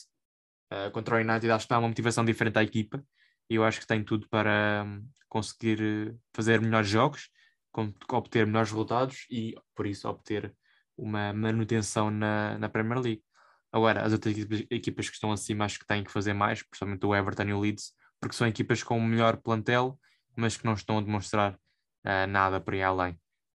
uh, 0.72 0.90
contra 0.90 1.16
o 1.16 1.18
United, 1.18 1.50
acho 1.50 1.66
que 1.66 1.70
dá 1.70 1.78
uma 1.78 1.88
motivação 1.88 2.24
diferente 2.24 2.58
à 2.58 2.62
equipa 2.62 3.02
e 3.48 3.54
eu 3.54 3.64
acho 3.64 3.80
que 3.80 3.86
tem 3.86 4.04
tudo 4.04 4.28
para 4.28 4.84
um, 4.86 5.08
conseguir 5.28 5.80
eh, 5.80 6.14
fazer 6.34 6.60
melhores 6.60 6.88
jogos, 6.88 7.30
obter 8.10 8.46
melhores 8.46 8.70
resultados 8.70 9.26
e, 9.30 9.54
por 9.74 9.86
isso, 9.86 10.08
obter 10.08 10.54
uma 10.96 11.32
manutenção 11.32 12.10
na, 12.10 12.58
na 12.58 12.68
Premier 12.68 13.00
League. 13.00 13.22
Agora, 13.72 14.02
as 14.02 14.12
outras 14.12 14.36
equipas, 14.36 14.66
equipas 14.70 15.08
que 15.08 15.14
estão 15.14 15.30
acima 15.32 15.64
acho 15.64 15.78
que 15.78 15.86
têm 15.86 16.02
que 16.02 16.10
fazer 16.10 16.32
mais, 16.32 16.62
principalmente 16.62 17.06
o 17.06 17.14
Everton 17.14 17.44
e 17.44 17.52
o 17.52 17.60
Leeds, 17.60 17.92
porque 18.20 18.34
são 18.34 18.46
equipas 18.46 18.82
com 18.82 18.98
o 18.98 19.02
melhor 19.02 19.36
plantel, 19.36 19.98
mas 20.36 20.56
que 20.56 20.64
não 20.64 20.74
estão 20.74 20.98
a 20.98 21.00
demonstrar 21.00 21.54
uh, 21.54 22.26
nada 22.28 22.60
por 22.60 22.74
aí 22.74 22.82
além. 22.82 23.12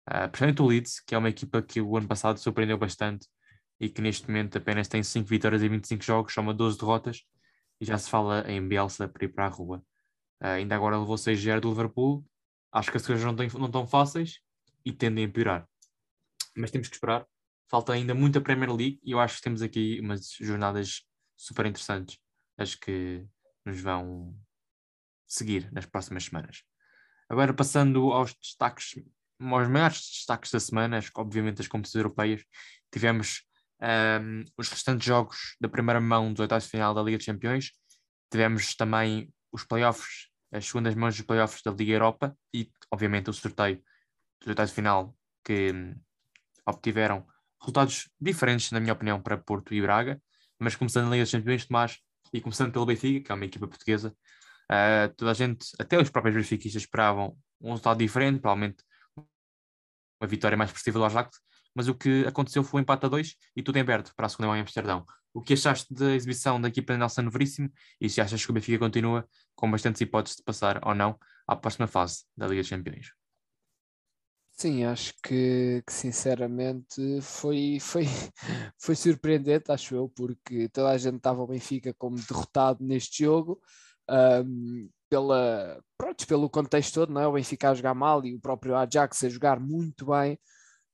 Uh, 0.08 0.28
principalmente 0.30 0.62
o 0.62 0.66
Leeds, 0.66 1.00
que 1.00 1.14
é 1.14 1.18
uma 1.18 1.28
equipa 1.28 1.62
que 1.62 1.80
o 1.80 1.96
ano 1.96 2.08
passado 2.08 2.38
surpreendeu 2.38 2.76
bastante 2.76 3.26
e 3.78 3.88
que 3.88 4.02
neste 4.02 4.28
momento 4.28 4.58
apenas 4.58 4.88
tem 4.88 5.02
5 5.02 5.26
vitórias 5.28 5.62
em 5.62 5.68
25 5.68 6.04
jogos, 6.04 6.34
soma 6.34 6.52
12 6.52 6.78
derrotas 6.78 7.22
e 7.80 7.84
já 7.84 7.96
se 7.98 8.10
fala 8.10 8.44
em 8.50 8.66
Bielsa 8.66 9.08
para 9.08 9.24
ir 9.24 9.28
para 9.28 9.46
a 9.46 9.48
rua. 9.48 9.78
Uh, 10.40 10.46
ainda 10.46 10.74
agora 10.74 10.98
levou 10.98 11.16
6-0 11.16 11.60
do 11.60 11.70
Liverpool. 11.70 12.24
Acho 12.72 12.90
que 12.90 12.96
as 12.96 13.06
coisas 13.06 13.24
não, 13.24 13.34
têm, 13.34 13.48
não 13.54 13.66
estão 13.66 13.86
fáceis 13.86 14.40
e 14.84 14.92
tendem 14.92 15.24
a 15.24 15.28
piorar. 15.28 15.68
Mas 16.56 16.70
temos 16.70 16.88
que 16.88 16.94
esperar. 16.94 17.26
Falta 17.68 17.92
ainda 17.92 18.14
muita 18.14 18.40
Premier 18.40 18.70
League 18.70 19.00
e 19.02 19.12
eu 19.12 19.20
acho 19.20 19.36
que 19.36 19.42
temos 19.42 19.62
aqui 19.62 20.00
umas 20.00 20.32
jornadas 20.40 21.02
super 21.36 21.66
interessantes. 21.66 22.18
Acho 22.58 22.78
que 22.78 23.24
nos 23.64 23.80
vão 23.80 24.36
seguir 25.26 25.72
nas 25.72 25.86
próximas 25.86 26.24
semanas. 26.24 26.64
Agora 27.28 27.54
passando 27.54 28.12
aos 28.12 28.34
destaques 28.34 28.96
os 29.40 29.68
maiores 29.68 30.00
destaques 30.00 30.50
da 30.50 30.60
semana, 30.60 31.00
obviamente 31.14 31.62
as 31.62 31.68
competições 31.68 32.02
europeias, 32.02 32.44
tivemos 32.92 33.42
um, 33.82 34.44
os 34.56 34.68
restantes 34.68 35.06
jogos 35.06 35.56
da 35.60 35.68
primeira 35.68 36.00
mão 36.00 36.32
dos 36.32 36.40
oitavos 36.40 36.64
de 36.64 36.70
final 36.70 36.94
da 36.94 37.02
Liga 37.02 37.16
dos 37.16 37.26
Campeões, 37.26 37.72
tivemos 38.30 38.74
também 38.74 39.32
os 39.52 39.64
playoffs, 39.64 40.28
as 40.52 40.66
segundas 40.66 40.94
mãos 40.94 41.16
dos 41.16 41.24
playoffs 41.24 41.62
da 41.62 41.70
Liga 41.70 41.92
Europa 41.92 42.36
e, 42.54 42.70
obviamente, 42.90 43.30
o 43.30 43.32
sorteio 43.32 43.82
dos 44.40 44.48
oitavos 44.48 44.70
de 44.70 44.74
final 44.74 45.16
que 45.44 45.72
um, 45.72 45.94
obtiveram 46.66 47.26
resultados 47.60 48.08
diferentes, 48.20 48.70
na 48.70 48.80
minha 48.80 48.92
opinião, 48.92 49.20
para 49.20 49.36
Porto 49.36 49.74
e 49.74 49.82
Braga, 49.82 50.20
mas 50.58 50.76
começando 50.76 51.04
na 51.06 51.12
Liga 51.12 51.24
dos 51.24 51.32
Campeões, 51.32 51.66
Tomás, 51.66 51.98
e 52.32 52.40
começando 52.40 52.72
pelo 52.72 52.86
Benfica, 52.86 53.24
que 53.24 53.32
é 53.32 53.34
uma 53.34 53.44
equipa 53.44 53.66
portuguesa, 53.66 54.14
uh, 54.70 55.14
toda 55.16 55.30
a 55.30 55.34
gente, 55.34 55.66
até 55.78 56.00
os 56.00 56.10
próprios 56.10 56.36
benfiquistas 56.36 56.82
esperavam 56.82 57.36
um 57.60 57.70
resultado 57.70 57.98
diferente, 57.98 58.40
provavelmente 58.40 58.84
uma 60.20 60.28
vitória 60.28 60.56
mais 60.56 60.70
expressiva 60.70 60.98
do 60.98 61.04
Ajax, 61.04 61.40
mas 61.74 61.88
o 61.88 61.94
que 61.94 62.24
aconteceu 62.26 62.62
foi 62.62 62.80
um 62.80 62.82
empate 62.82 63.06
a 63.06 63.08
dois 63.08 63.36
e 63.54 63.62
tudo 63.62 63.76
em 63.76 63.80
aberto 63.80 64.14
para 64.14 64.26
a 64.26 64.28
segunda 64.28 64.48
mão 64.48 64.56
em 64.56 64.60
Amsterdão. 64.60 65.04
O 65.32 65.40
que 65.40 65.52
achaste 65.52 65.92
da 65.94 66.14
exibição 66.14 66.60
da 66.60 66.68
equipa 66.68 66.92
de 66.92 66.98
Nelson 66.98 67.28
Veríssimo 67.30 67.70
e 68.00 68.08
se 68.08 68.20
achas 68.20 68.44
que 68.44 68.50
o 68.50 68.54
Benfica 68.54 68.78
continua 68.78 69.28
com 69.54 69.70
bastantes 69.70 70.00
hipóteses 70.00 70.38
de 70.38 70.42
passar 70.42 70.80
ou 70.84 70.94
não 70.94 71.18
à 71.46 71.54
próxima 71.54 71.86
fase 71.86 72.24
da 72.36 72.46
Liga 72.46 72.62
dos 72.62 72.70
Campeões? 72.70 73.12
Sim, 74.52 74.84
acho 74.84 75.14
que, 75.22 75.82
que, 75.86 75.92
sinceramente 75.92 77.20
foi, 77.22 77.78
foi, 77.80 78.04
foi 78.78 78.94
surpreendente, 78.94 79.72
acho 79.72 79.94
eu, 79.94 80.08
porque 80.08 80.68
toda 80.68 80.90
a 80.90 80.98
gente 80.98 81.16
estava 81.16 81.40
o 81.40 81.46
Benfica 81.46 81.94
como 81.94 82.16
derrotado 82.16 82.84
neste 82.84 83.24
jogo. 83.24 83.58
Um, 84.10 84.90
pela, 85.08 85.82
pronto, 85.96 86.26
pelo 86.26 86.50
contexto 86.50 86.94
todo, 86.94 87.12
não 87.12 87.20
é? 87.20 87.26
o 87.26 87.32
Benfica 87.32 87.70
a 87.70 87.74
jogar 87.74 87.94
mal 87.94 88.24
e 88.24 88.34
o 88.34 88.40
próprio 88.40 88.76
Ajax 88.76 89.24
a 89.24 89.28
jogar 89.28 89.58
muito 89.58 90.06
bem, 90.06 90.38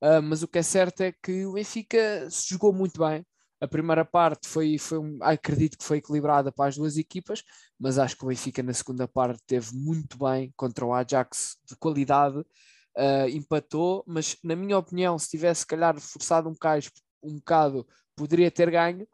uh, 0.02 0.22
mas 0.22 0.42
o 0.42 0.48
que 0.48 0.58
é 0.58 0.62
certo 0.62 1.02
é 1.02 1.12
que 1.12 1.46
o 1.46 1.52
Benfica 1.52 2.28
se 2.30 2.48
jogou 2.50 2.72
muito 2.72 3.00
bem. 3.00 3.24
A 3.60 3.66
primeira 3.66 4.04
parte 4.04 4.48
foi, 4.48 4.76
foi 4.78 4.98
acredito 5.22 5.78
que 5.78 5.84
foi 5.84 5.98
equilibrada 5.98 6.52
para 6.52 6.68
as 6.68 6.76
duas 6.76 6.96
equipas, 6.98 7.42
mas 7.78 7.98
acho 7.98 8.16
que 8.16 8.24
o 8.24 8.28
Benfica 8.28 8.62
na 8.62 8.74
segunda 8.74 9.08
parte 9.08 9.42
teve 9.46 9.74
muito 9.74 10.18
bem 10.18 10.52
contra 10.56 10.84
o 10.84 10.92
Ajax 10.92 11.56
de 11.66 11.76
qualidade, 11.76 12.38
uh, 12.38 13.28
empatou, 13.30 14.04
mas 14.06 14.36
na 14.44 14.54
minha 14.54 14.78
opinião, 14.78 15.18
se 15.18 15.30
tivesse 15.30 15.60
se 15.60 15.66
calhar 15.66 15.98
forçado 15.98 16.48
um 16.48 16.52
bocado, 16.52 16.86
um 17.22 17.36
bocado 17.36 17.86
poderia 18.14 18.50
ter 18.50 18.70
ganho, 18.70 19.06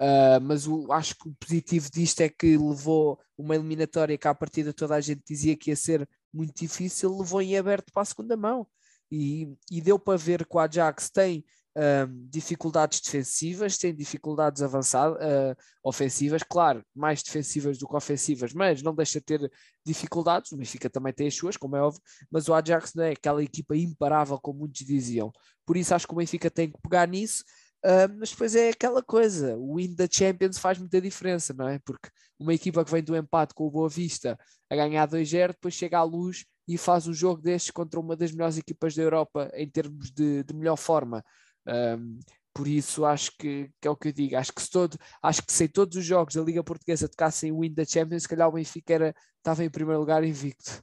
Uh, 0.00 0.40
mas 0.40 0.66
o, 0.66 0.90
acho 0.90 1.14
que 1.14 1.28
o 1.28 1.34
positivo 1.34 1.90
disto 1.92 2.22
é 2.22 2.28
que 2.30 2.56
levou 2.56 3.20
uma 3.36 3.54
eliminatória 3.54 4.16
que 4.16 4.26
à 4.26 4.34
partida 4.34 4.72
toda 4.72 4.94
a 4.94 5.00
gente 5.00 5.20
dizia 5.28 5.54
que 5.54 5.68
ia 5.68 5.76
ser 5.76 6.08
muito 6.32 6.58
difícil, 6.58 7.18
levou 7.18 7.42
em 7.42 7.58
aberto 7.58 7.92
para 7.92 8.00
a 8.00 8.06
segunda 8.06 8.34
mão. 8.34 8.66
E, 9.10 9.52
e 9.70 9.80
deu 9.80 9.98
para 9.98 10.16
ver 10.16 10.46
que 10.46 10.56
o 10.56 10.58
Ajax 10.58 11.10
tem 11.10 11.44
um, 11.76 12.28
dificuldades 12.28 13.00
defensivas, 13.00 13.78
tem 13.78 13.94
dificuldades 13.94 14.62
avançadas, 14.62 15.18
uh, 15.18 15.56
ofensivas, 15.84 16.42
claro, 16.42 16.84
mais 16.94 17.22
defensivas 17.22 17.78
do 17.78 17.88
que 17.88 17.96
ofensivas, 17.96 18.52
mas 18.52 18.82
não 18.82 18.94
deixa 18.94 19.18
de 19.18 19.24
ter 19.24 19.52
dificuldades. 19.84 20.52
O 20.52 20.56
Benfica 20.56 20.88
também 20.90 21.12
tem 21.12 21.26
as 21.26 21.34
suas, 21.34 21.56
como 21.56 21.76
é 21.76 21.82
óbvio, 21.82 22.02
mas 22.30 22.48
o 22.48 22.54
Ajax 22.54 22.94
não 22.94 23.04
é 23.04 23.12
aquela 23.12 23.42
equipa 23.42 23.76
imparável, 23.76 24.38
como 24.40 24.60
muitos 24.60 24.84
diziam. 24.84 25.32
Por 25.66 25.76
isso 25.76 25.94
acho 25.94 26.06
que 26.06 26.12
o 26.12 26.16
Benfica 26.16 26.50
tem 26.50 26.70
que 26.70 26.80
pegar 26.82 27.06
nisso 27.06 27.44
Uh, 27.84 28.12
mas 28.18 28.30
depois 28.30 28.54
é 28.54 28.68
aquela 28.68 29.02
coisa, 29.02 29.56
o 29.56 29.76
win 29.76 29.94
da 29.94 30.06
Champions 30.10 30.58
faz 30.58 30.78
muita 30.78 31.00
diferença, 31.00 31.54
não 31.54 31.66
é? 31.66 31.78
Porque 31.78 32.10
uma 32.38 32.52
equipa 32.52 32.84
que 32.84 32.90
vem 32.90 33.02
do 33.02 33.16
empate 33.16 33.54
com 33.54 33.66
o 33.66 33.70
Boa 33.70 33.88
Vista 33.88 34.38
a 34.68 34.76
ganhar 34.76 35.08
2-0, 35.08 35.48
depois 35.48 35.72
chega 35.72 35.98
à 35.98 36.02
luz 36.02 36.44
e 36.70 36.78
faz 36.78 37.08
um 37.08 37.12
jogo 37.12 37.42
destes 37.42 37.72
contra 37.72 37.98
uma 37.98 38.14
das 38.14 38.30
melhores 38.30 38.56
equipas 38.56 38.94
da 38.94 39.02
Europa 39.02 39.50
em 39.54 39.68
termos 39.68 40.12
de, 40.12 40.44
de 40.44 40.54
melhor 40.54 40.76
forma. 40.76 41.24
Um, 41.66 42.20
por 42.54 42.68
isso 42.68 43.04
acho 43.04 43.32
que, 43.36 43.68
que, 43.80 43.88
é 43.88 43.90
o 43.90 43.96
que 43.96 44.08
eu 44.08 44.12
digo. 44.12 44.36
Acho 44.36 44.52
que 44.52 44.62
se 44.62 44.70
todo, 44.70 44.96
acho 45.20 45.42
que 45.42 45.52
se 45.52 45.66
todos 45.66 45.96
os 45.96 46.04
jogos 46.04 46.34
da 46.34 46.42
Liga 46.42 46.62
Portuguesa 46.62 47.08
tocassem 47.08 47.50
o 47.50 47.60
win 47.60 47.74
da 47.74 47.84
Champions, 47.84 48.22
se 48.22 48.28
calhar 48.28 48.48
o 48.48 48.52
Benfica 48.52 48.94
era, 48.94 49.14
estava 49.38 49.64
em 49.64 49.70
primeiro 49.70 49.98
lugar 50.00 50.22
invicto. 50.24 50.82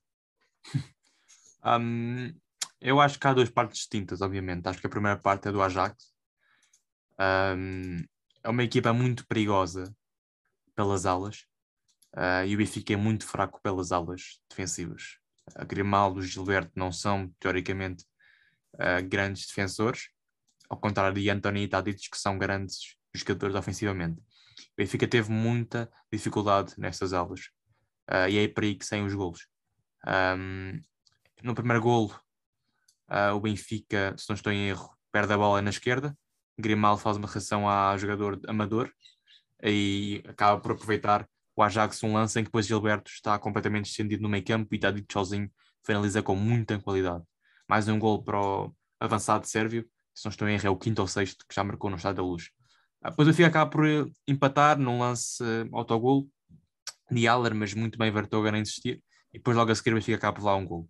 Um, 1.66 2.34
eu 2.80 3.02
acho 3.02 3.20
que 3.20 3.28
há 3.28 3.34
duas 3.34 3.50
partes 3.50 3.80
distintas, 3.80 4.22
obviamente. 4.22 4.68
Acho 4.68 4.80
que 4.80 4.88
a 4.88 4.90
primeira 4.90 5.20
parte 5.20 5.50
é 5.50 5.52
do 5.52 5.62
Ajax. 5.62 6.14
Um, 7.20 7.98
é 8.42 8.50
uma 8.50 8.64
equipa 8.64 8.94
muito 8.94 9.28
perigosa 9.28 9.94
pelas 10.74 11.06
alas 11.06 11.46
uh, 12.16 12.46
e 12.46 12.56
o 12.56 12.58
Benfica 12.58 12.94
é 12.94 12.96
muito 12.96 13.26
fraco 13.26 13.60
pelas 13.62 13.92
alas 13.92 14.40
defensivas. 14.48 15.18
Grimaldo 15.68 16.22
e 16.22 16.28
Gilberto 16.28 16.72
não 16.76 16.92
são, 16.92 17.34
teoricamente, 17.40 18.06
uh, 18.76 19.08
grandes 19.08 19.48
defensores, 19.48 20.10
ao 20.70 20.78
contrário 20.78 21.20
de 21.20 21.30
António 21.30 21.64
e 21.64 21.68
Tadic, 21.68 22.10
que 22.10 22.18
são 22.18 22.38
grandes 22.38 22.98
jogadores 23.14 23.56
ofensivamente. 23.56 24.20
O 24.20 24.76
Benfica 24.78 25.08
teve 25.08 25.32
muita 25.32 25.92
dificuldade 26.12 26.74
nestas 26.78 27.14
alas 27.14 27.50
uh, 28.10 28.30
e 28.30 28.38
é 28.38 28.48
por 28.48 28.64
aí 28.64 28.76
que 28.76 28.86
saem 28.86 29.06
os 29.06 29.14
golos. 29.14 29.48
Um, 30.06 30.82
no 31.44 31.54
primeiro 31.54 31.82
golo, 31.82 32.20
uh, 33.10 33.34
o 33.36 33.40
Benfica, 33.40 34.16
se 34.18 34.30
não 34.30 34.36
estou 34.36 34.52
em 34.52 34.70
erro, 34.70 34.90
perde 35.12 35.34
a 35.34 35.38
bola 35.38 35.62
na 35.62 35.70
esquerda. 35.70 36.18
Grimaldo 36.60 37.02
faz 37.02 37.18
uma 37.18 37.28
reação 37.28 37.70
ao 37.70 37.98
jogador 37.98 38.40
amador 38.48 38.92
e 39.64 40.24
acaba 40.28 40.60
por 40.60 40.72
aproveitar 40.72 41.28
o 41.58 41.64
Ajax 41.64 42.04
um 42.04 42.14
lance 42.14 42.40
em 42.40 42.44
que 42.44 42.50
depois 42.50 42.68
Gilberto 42.68 43.10
está 43.10 43.38
completamente 43.40 43.90
estendido 43.90 44.22
no 44.22 44.30
meio 44.30 44.46
campo 44.46 44.74
e 44.74 44.76
está 44.76 44.92
dito 44.92 45.12
sozinho, 45.12 45.52
finaliza 45.84 46.22
com 46.22 46.36
muita 46.36 46.78
qualidade. 46.80 47.24
Mais 47.68 47.88
um 47.88 47.98
gol 47.98 48.24
para 48.24 48.40
o 48.40 48.72
avançado 49.00 49.48
sérvio, 49.48 49.84
se 50.14 50.24
não 50.26 50.30
estou 50.30 50.48
em 50.48 50.54
erro, 50.54 50.68
é 50.68 50.70
o 50.70 50.78
quinto 50.78 51.02
ou 51.02 51.08
sexto 51.08 51.44
que 51.50 51.56
já 51.56 51.64
marcou 51.64 51.90
no 51.90 51.98
Estado 51.98 52.18
da 52.18 52.22
Luz. 52.22 52.52
Ah, 53.02 53.10
depois 53.10 53.28
o 53.28 53.32
Benfica 53.32 53.48
acaba 53.48 53.72
por 53.72 53.84
empatar 54.28 54.78
num 54.78 55.00
lance 55.00 55.44
uh, 55.44 55.76
autogol 55.76 56.30
de 57.10 57.28
Aller, 57.28 57.56
mas 57.56 57.74
muito 57.74 57.98
bem 57.98 58.12
Vertogen 58.12 58.54
a 58.54 58.60
insistir, 58.60 59.02
e 59.34 59.40
depois 59.40 59.58
logo 59.58 59.72
a 59.72 59.76
seguir 59.76 59.94
o 59.94 59.96
Benfica 59.96 60.18
acaba 60.18 60.38
por 60.38 60.46
lá 60.46 60.56
um 60.56 60.66
gol. 60.66 60.88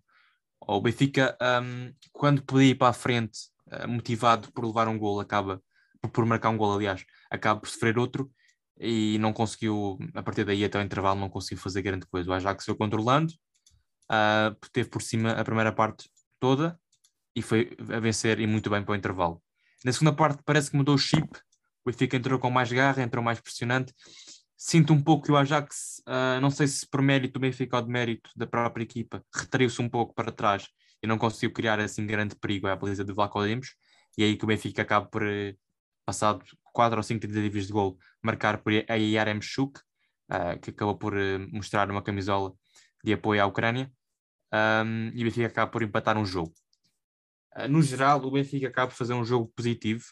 O 0.60 0.82
Benfica, 0.82 1.34
um, 1.62 1.94
quando 2.12 2.42
podia 2.42 2.72
ir 2.72 2.74
para 2.74 2.88
a 2.88 2.92
frente, 2.92 3.38
uh, 3.72 3.88
motivado 3.88 4.52
por 4.52 4.66
levar 4.66 4.86
um 4.86 4.98
gol, 4.98 5.18
acaba 5.18 5.62
por 6.12 6.26
marcar 6.26 6.50
um 6.50 6.58
gol, 6.58 6.74
aliás, 6.74 7.06
acaba 7.30 7.58
por 7.58 7.70
sofrer 7.70 7.98
outro 7.98 8.30
e 8.80 9.18
não 9.18 9.32
conseguiu, 9.32 9.98
a 10.14 10.22
partir 10.22 10.44
daí 10.44 10.64
até 10.64 10.78
o 10.78 10.82
intervalo, 10.82 11.20
não 11.20 11.28
conseguiu 11.28 11.58
fazer 11.58 11.82
grande 11.82 12.06
coisa. 12.06 12.30
O 12.30 12.32
Ajax 12.32 12.64
foi 12.64 12.74
controlando, 12.76 13.32
uh, 14.10 14.54
teve 14.72 14.88
por 14.88 15.02
cima 15.02 15.32
a 15.32 15.44
primeira 15.44 15.72
parte 15.72 16.10
toda 16.38 16.78
e 17.34 17.42
foi 17.42 17.76
a 17.92 18.00
vencer 18.00 18.40
e 18.40 18.46
muito 18.46 18.70
bem 18.70 18.82
para 18.82 18.92
o 18.92 18.96
intervalo. 18.96 19.42
Na 19.84 19.92
segunda 19.92 20.12
parte 20.12 20.42
parece 20.44 20.70
que 20.70 20.76
mudou 20.76 20.94
o 20.94 20.98
chip, 20.98 21.28
o 21.84 21.90
Benfica 21.90 22.16
entrou 22.16 22.38
com 22.38 22.50
mais 22.50 22.70
garra, 22.70 23.02
entrou 23.02 23.22
mais 23.22 23.40
pressionante. 23.40 23.92
Sinto 24.56 24.92
um 24.92 25.00
pouco 25.00 25.26
que 25.26 25.32
o 25.32 25.36
Ajax, 25.36 26.02
uh, 26.08 26.40
não 26.40 26.50
sei 26.50 26.66
se 26.66 26.86
por 26.88 27.00
mérito 27.00 27.34
do 27.34 27.40
Benfica 27.40 27.76
ou 27.76 27.82
de 27.82 27.88
mérito 27.88 28.30
da 28.36 28.46
própria 28.46 28.82
equipa, 28.82 29.24
retraiu-se 29.34 29.80
um 29.80 29.88
pouco 29.88 30.14
para 30.14 30.32
trás 30.32 30.68
e 31.02 31.06
não 31.06 31.16
conseguiu 31.16 31.52
criar 31.52 31.78
assim 31.78 32.04
grande 32.06 32.34
perigo 32.34 32.66
à 32.66 32.74
baliza 32.74 33.04
de 33.04 33.12
Vlaco 33.12 33.38
e 33.46 34.24
aí 34.24 34.36
que 34.36 34.44
o 34.44 34.48
Benfica 34.48 34.82
acaba 34.82 35.06
por, 35.06 35.24
eh, 35.24 35.54
passado 36.04 36.44
quatro 36.78 36.96
ou 36.96 37.02
cinco 37.02 37.22
tentativas 37.22 37.66
de 37.66 37.72
gol, 37.72 37.98
marcar 38.22 38.58
por 38.58 38.72
Yarem 38.72 39.42
Shuk, 39.42 39.80
uh, 40.30 40.56
que 40.60 40.70
acabou 40.70 40.96
por 40.96 41.12
uh, 41.12 41.40
mostrar 41.50 41.90
uma 41.90 42.00
camisola 42.00 42.54
de 43.02 43.14
apoio 43.14 43.42
à 43.42 43.46
Ucrânia, 43.46 43.90
um, 44.54 45.10
e 45.12 45.20
o 45.22 45.24
Benfica 45.24 45.48
acaba 45.48 45.68
por 45.72 45.82
empatar 45.82 46.16
um 46.16 46.24
jogo. 46.24 46.54
Uh, 47.56 47.66
no 47.66 47.82
geral, 47.82 48.24
o 48.24 48.30
Benfica 48.30 48.68
acaba 48.68 48.92
por 48.92 48.96
fazer 48.96 49.12
um 49.12 49.24
jogo 49.24 49.52
positivo, 49.56 50.04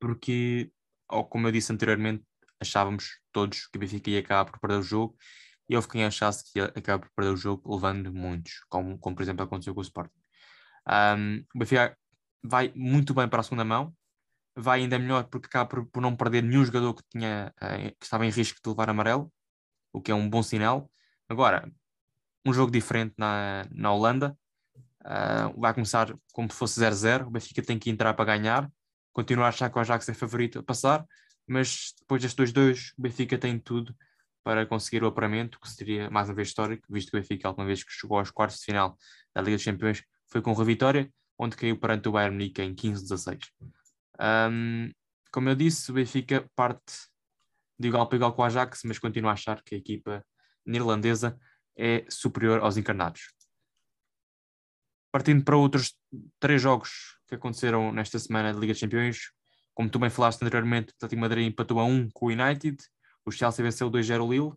porque, 0.00 0.72
ou 1.08 1.24
como 1.26 1.46
eu 1.46 1.52
disse 1.52 1.72
anteriormente, 1.72 2.24
achávamos 2.58 3.20
todos 3.30 3.68
que 3.68 3.76
o 3.76 3.80
Benfica 3.80 4.10
ia 4.10 4.18
acabar 4.18 4.50
por 4.50 4.58
perder 4.58 4.78
o 4.78 4.82
jogo, 4.82 5.16
e 5.68 5.76
houve 5.76 5.86
quem 5.86 6.04
achasse 6.04 6.42
que 6.50 6.58
ia 6.58 6.64
acabar 6.64 7.06
por 7.06 7.10
perder 7.14 7.30
o 7.30 7.36
jogo, 7.36 7.72
levando 7.72 8.12
muitos, 8.12 8.64
como, 8.68 8.98
como 8.98 9.14
por 9.14 9.22
exemplo 9.22 9.44
aconteceu 9.44 9.72
com 9.72 9.80
o 9.80 9.84
Sporting. 9.84 10.18
Um, 10.88 11.44
o 11.54 11.58
Benfica 11.60 11.96
vai 12.42 12.72
muito 12.74 13.14
bem 13.14 13.28
para 13.28 13.38
a 13.38 13.44
segunda 13.44 13.64
mão, 13.64 13.94
vai 14.56 14.80
ainda 14.80 14.98
melhor 14.98 15.24
porque 15.24 15.46
acaba 15.46 15.68
por, 15.68 15.86
por 15.86 16.00
não 16.00 16.14
perder 16.14 16.42
nenhum 16.42 16.64
jogador 16.64 16.94
que, 16.94 17.02
tinha, 17.10 17.52
uh, 17.56 17.94
que 17.98 18.04
estava 18.04 18.26
em 18.26 18.30
risco 18.30 18.60
de 18.62 18.68
levar 18.68 18.90
amarelo, 18.90 19.32
o 19.92 20.00
que 20.00 20.10
é 20.10 20.14
um 20.14 20.28
bom 20.28 20.42
sinal. 20.42 20.90
Agora, 21.28 21.70
um 22.44 22.52
jogo 22.52 22.70
diferente 22.70 23.14
na, 23.16 23.64
na 23.70 23.92
Holanda, 23.92 24.36
uh, 25.04 25.60
vai 25.60 25.72
começar 25.72 26.14
como 26.32 26.50
se 26.50 26.56
fosse 26.56 26.80
0-0, 26.80 27.26
o 27.26 27.30
Benfica 27.30 27.62
tem 27.62 27.78
que 27.78 27.90
entrar 27.90 28.14
para 28.14 28.24
ganhar, 28.24 28.70
continua 29.12 29.46
a 29.46 29.48
achar 29.48 29.70
que 29.70 29.78
o 29.78 29.80
Ajax 29.80 30.08
é 30.08 30.14
favorito 30.14 30.58
a 30.58 30.62
passar, 30.62 31.04
mas 31.46 31.94
depois 31.98 32.22
destes 32.22 32.52
dois, 32.52 32.92
o 32.98 33.02
Benfica 33.02 33.38
tem 33.38 33.58
tudo 33.58 33.94
para 34.44 34.66
conseguir 34.66 35.04
o 35.04 35.06
apuramento, 35.06 35.60
que 35.60 35.70
seria 35.70 36.10
mais 36.10 36.28
uma 36.28 36.34
vez 36.34 36.48
histórico, 36.48 36.86
visto 36.90 37.10
que 37.10 37.16
o 37.16 37.20
Benfica, 37.20 37.46
a 37.46 37.50
última 37.50 37.66
vez 37.66 37.84
que 37.84 37.92
chegou 37.92 38.18
aos 38.18 38.30
quartos 38.30 38.58
de 38.58 38.64
final 38.64 38.96
da 39.34 39.40
Liga 39.40 39.56
dos 39.56 39.64
Campeões, 39.64 40.02
foi 40.26 40.42
com 40.42 40.52
uma 40.52 40.64
vitória, 40.64 41.12
onde 41.38 41.56
caiu 41.56 41.78
perante 41.78 42.08
o 42.08 42.12
Bayern 42.12 42.34
Munique 42.34 42.62
em 42.62 42.74
15-16. 42.74 43.38
Um, 44.22 44.92
como 45.32 45.48
eu 45.48 45.56
disse, 45.56 45.90
o 45.90 45.94
Benfica 45.94 46.48
parte 46.54 46.92
de 47.78 47.88
igual 47.88 48.06
para 48.06 48.16
igual 48.16 48.32
com 48.32 48.42
o 48.42 48.44
Ajax, 48.44 48.82
mas 48.84 48.98
continua 48.98 49.30
a 49.30 49.34
achar 49.34 49.62
que 49.62 49.74
a 49.74 49.78
equipa 49.78 50.24
neerlandesa 50.64 51.36
é 51.76 52.04
superior 52.08 52.60
aos 52.60 52.76
encarnados. 52.76 53.32
Partindo 55.10 55.44
para 55.44 55.56
outros 55.56 55.94
três 56.38 56.62
jogos 56.62 57.18
que 57.26 57.34
aconteceram 57.34 57.92
nesta 57.92 58.18
semana 58.18 58.52
de 58.52 58.60
Liga 58.60 58.72
dos 58.72 58.80
Campeões, 58.80 59.32
como 59.74 59.90
tu 59.90 59.98
bem 59.98 60.10
falaste 60.10 60.42
anteriormente, 60.42 60.92
o 60.92 60.96
Atlético 60.96 61.20
Madrid 61.20 61.48
empatou 61.48 61.80
a 61.80 61.84
1 61.84 62.10
com 62.10 62.26
o 62.26 62.28
United, 62.28 62.76
o 63.24 63.30
Chelsea 63.30 63.64
venceu 63.64 63.90
2-0 63.90 64.24
o 64.24 64.30
Lille 64.30 64.52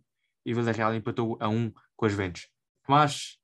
e 0.46 0.54
o 0.54 0.56
Villarreal 0.56 0.94
empatou 0.94 1.38
a 1.40 1.50
1 1.50 1.74
com 1.96 2.06
as 2.06 2.12
Juventus. 2.12 2.48
Mas 2.88 3.38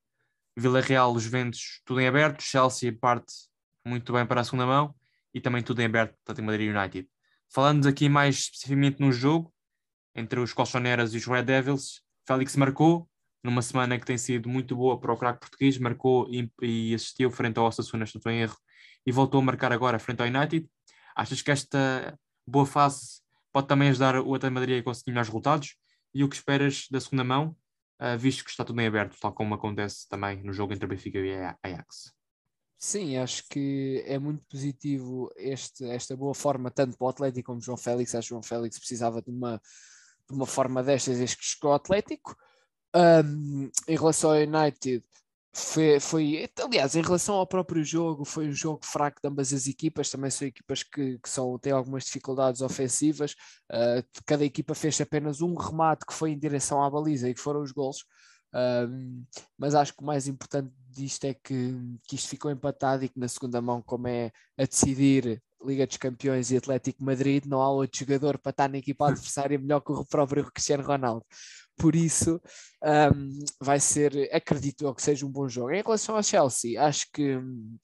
Villarreal, 0.55 1.13
os 1.13 1.23
Juventus, 1.23 1.81
tudo 1.86 2.01
em 2.01 2.07
aberto, 2.07 2.43
Chelsea 2.43 2.95
parte 2.95 3.34
muito 3.86 4.13
bem 4.13 4.25
para 4.25 4.41
a 4.41 4.43
segunda 4.43 4.65
mão 4.65 4.93
e 5.33 5.41
também 5.41 5.63
tudo 5.63 5.81
em 5.81 5.85
aberto 5.85 6.15
para 6.23 6.39
o 6.39 6.43
Madrid 6.43 6.75
United. 6.75 7.07
Falando 7.53 7.87
aqui 7.87 8.07
mais 8.07 8.35
especificamente 8.35 8.99
no 8.99 9.11
jogo, 9.11 9.53
entre 10.15 10.39
os 10.39 10.53
Colchoneras 10.53 11.13
e 11.13 11.17
os 11.17 11.25
Red 11.25 11.43
Devils, 11.43 12.01
Félix 12.25 12.55
marcou, 12.55 13.09
numa 13.43 13.61
semana 13.61 13.97
que 13.99 14.05
tem 14.05 14.17
sido 14.17 14.47
muito 14.47 14.75
boa 14.75 14.99
para 14.99 15.11
o 15.11 15.17
craque 15.17 15.39
português, 15.39 15.77
marcou 15.77 16.27
e, 16.29 16.49
e 16.61 16.93
assistiu 16.93 17.31
frente 17.31 17.57
ao 17.57 17.65
Osasuna, 17.65 18.05
se 18.05 18.13
não 18.13 18.19
estou 18.19 18.31
em 18.31 18.41
erro, 18.41 18.57
e 19.05 19.11
voltou 19.11 19.41
a 19.41 19.43
marcar 19.43 19.71
agora 19.71 19.99
frente 19.99 20.21
ao 20.21 20.27
United. 20.27 20.69
Achas 21.15 21.41
que 21.41 21.51
esta 21.51 22.17
boa 22.45 22.65
fase 22.65 23.21
pode 23.51 23.67
também 23.67 23.89
ajudar 23.89 24.15
o 24.15 24.35
Atlético 24.35 24.53
Madrid 24.53 24.79
a 24.79 24.83
conseguir 24.83 25.11
melhores 25.11 25.27
resultados? 25.29 25.75
E 26.13 26.23
o 26.23 26.29
que 26.29 26.35
esperas 26.35 26.87
da 26.91 26.99
segunda 26.99 27.23
mão, 27.23 27.55
uh, 28.01 28.17
visto 28.17 28.43
que 28.43 28.49
está 28.51 28.63
tudo 28.63 28.79
em 28.79 28.87
aberto, 28.87 29.17
tal 29.19 29.33
como 29.33 29.55
acontece 29.55 30.07
também 30.07 30.43
no 30.43 30.53
jogo 30.53 30.73
entre 30.73 30.87
Benfica 30.87 31.19
e 31.19 31.33
Ajax? 31.63 32.13
Sim, 32.83 33.15
acho 33.17 33.43
que 33.47 34.03
é 34.07 34.17
muito 34.17 34.43
positivo 34.49 35.31
este, 35.37 35.85
esta 35.85 36.17
boa 36.17 36.33
forma, 36.33 36.71
tanto 36.71 36.97
para 36.97 37.05
o 37.05 37.09
Atlético 37.09 37.51
como 37.51 37.61
João 37.61 37.77
Félix. 37.77 38.15
Acho 38.15 38.25
que 38.25 38.29
João 38.29 38.41
Félix 38.41 38.79
precisava 38.79 39.21
de 39.21 39.29
uma, 39.29 39.61
de 40.27 40.35
uma 40.35 40.47
forma 40.47 40.81
destas 40.81 41.19
desde 41.19 41.37
que 41.37 41.45
chegou 41.45 41.69
ao 41.69 41.75
Atlético. 41.75 42.35
Um, 42.95 43.69
em 43.87 43.95
relação 43.95 44.31
ao 44.31 44.37
United, 44.37 45.03
foi, 45.53 45.99
foi, 45.99 46.49
aliás, 46.59 46.95
em 46.95 47.03
relação 47.03 47.35
ao 47.35 47.45
próprio 47.45 47.83
jogo, 47.83 48.25
foi 48.25 48.47
um 48.47 48.51
jogo 48.51 48.79
fraco 48.83 49.21
de 49.21 49.29
ambas 49.29 49.53
as 49.53 49.67
equipas. 49.67 50.09
Também 50.09 50.31
são 50.31 50.47
equipas 50.47 50.81
que, 50.81 51.19
que 51.19 51.29
são, 51.29 51.59
têm 51.59 51.73
algumas 51.73 52.05
dificuldades 52.05 52.61
ofensivas. 52.61 53.33
Uh, 53.71 54.03
cada 54.25 54.43
equipa 54.43 54.73
fez 54.73 54.99
apenas 54.99 55.39
um 55.39 55.53
remate 55.53 56.03
que 56.03 56.13
foi 56.13 56.31
em 56.31 56.39
direção 56.39 56.83
à 56.83 56.89
baliza 56.89 57.29
e 57.29 57.33
que 57.35 57.41
foram 57.41 57.61
os 57.61 57.71
gols. 57.71 58.05
Mas 59.57 59.75
acho 59.75 59.93
que 59.93 60.01
o 60.01 60.05
mais 60.05 60.27
importante 60.27 60.71
disto 60.89 61.25
é 61.25 61.33
que, 61.33 61.73
que 62.07 62.15
isto 62.15 62.29
ficou 62.29 62.51
empatado 62.51 63.05
e 63.05 63.09
que 63.09 63.19
na 63.19 63.27
segunda 63.27 63.61
mão, 63.61 63.81
como 63.81 64.07
é 64.07 64.31
a 64.57 64.65
decidir 64.65 65.41
Liga 65.63 65.85
dos 65.85 65.97
Campeões 65.97 66.51
e 66.51 66.57
Atlético 66.57 67.03
Madrid, 67.03 67.45
não 67.45 67.61
há 67.61 67.69
outro 67.69 67.99
jogador 67.99 68.37
para 68.37 68.49
estar 68.49 68.69
na 68.69 68.77
equipa 68.77 69.07
adversária 69.09 69.57
melhor 69.57 69.81
que 69.81 69.91
o 69.91 70.05
próprio 70.05 70.51
Cristiano 70.51 70.83
Ronaldo. 70.83 71.25
Por 71.77 71.95
isso, 71.95 72.41
um, 72.83 73.39
vai 73.59 73.79
ser, 73.79 74.29
acredito 74.33 74.83
eu 74.83 74.93
que 74.93 75.01
seja 75.01 75.25
um 75.25 75.31
bom 75.31 75.47
jogo. 75.47 75.71
Em 75.71 75.81
relação 75.81 76.15
ao 76.15 76.23
Chelsea, 76.23 76.81
acho 76.81 77.07
que 77.11 77.37
hum, 77.37 77.77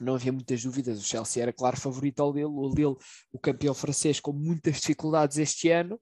não 0.00 0.14
havia 0.14 0.32
muitas 0.32 0.62
dúvidas. 0.62 0.98
O 0.98 1.04
Chelsea 1.04 1.42
era 1.42 1.52
claro 1.52 1.80
favorito 1.80 2.20
ao 2.20 2.32
Lille. 2.32 2.46
O 2.46 2.68
Lille, 2.68 2.96
o 3.32 3.38
campeão 3.38 3.74
francês, 3.74 4.20
com 4.20 4.32
muitas 4.32 4.80
dificuldades 4.80 5.38
este 5.38 5.70
ano, 5.70 6.00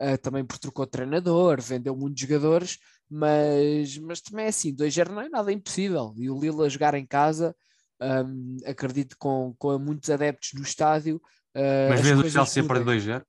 uh, 0.00 0.16
também 0.22 0.44
por 0.44 0.58
trocou 0.58 0.86
treinador, 0.86 1.60
vendeu 1.60 1.96
muitos 1.96 2.22
jogadores, 2.22 2.78
mas, 3.10 3.98
mas 3.98 4.20
também 4.20 4.44
é 4.44 4.48
assim, 4.48 4.74
2-0 4.74 5.08
não 5.08 5.20
é 5.20 5.28
nada 5.28 5.52
impossível. 5.52 6.14
E 6.16 6.30
o 6.30 6.38
Lille 6.38 6.64
a 6.64 6.68
jogar 6.68 6.94
em 6.94 7.04
casa, 7.04 7.56
um, 8.00 8.56
acredito 8.64 9.16
com, 9.18 9.54
com 9.58 9.76
muitos 9.78 10.08
adeptos 10.08 10.52
no 10.54 10.62
estádio. 10.62 11.16
Uh, 11.54 11.90
mas 11.90 12.00
vês 12.00 12.18
o 12.18 12.30
Chelsea 12.30 12.64
para 12.64 12.80
2-0? 12.80 13.24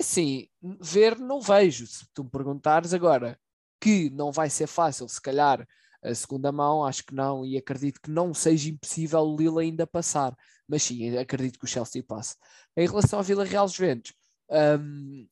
Sim, 0.00 0.46
ver 0.80 1.18
não 1.18 1.40
vejo. 1.40 1.86
Se 1.86 2.06
tu 2.14 2.24
me 2.24 2.30
perguntares 2.30 2.94
agora 2.94 3.38
que 3.80 4.10
não 4.10 4.30
vai 4.30 4.48
ser 4.48 4.68
fácil, 4.68 5.08
se 5.08 5.20
calhar 5.20 5.66
a 6.02 6.14
segunda 6.14 6.52
mão, 6.52 6.84
acho 6.84 7.04
que 7.04 7.14
não, 7.14 7.44
e 7.44 7.56
acredito 7.56 8.00
que 8.00 8.10
não 8.10 8.32
seja 8.32 8.68
impossível 8.68 9.20
o 9.20 9.36
Lille 9.36 9.60
ainda 9.60 9.86
passar, 9.86 10.36
mas 10.68 10.82
sim, 10.82 11.16
acredito 11.16 11.58
que 11.58 11.64
o 11.64 11.68
Chelsea 11.68 12.02
passe. 12.02 12.36
Em 12.76 12.86
relação 12.86 13.18
ao 13.18 13.24
Vila 13.24 13.44
Real 13.44 13.66
Juventus, 13.66 14.12
um, 14.50 15.26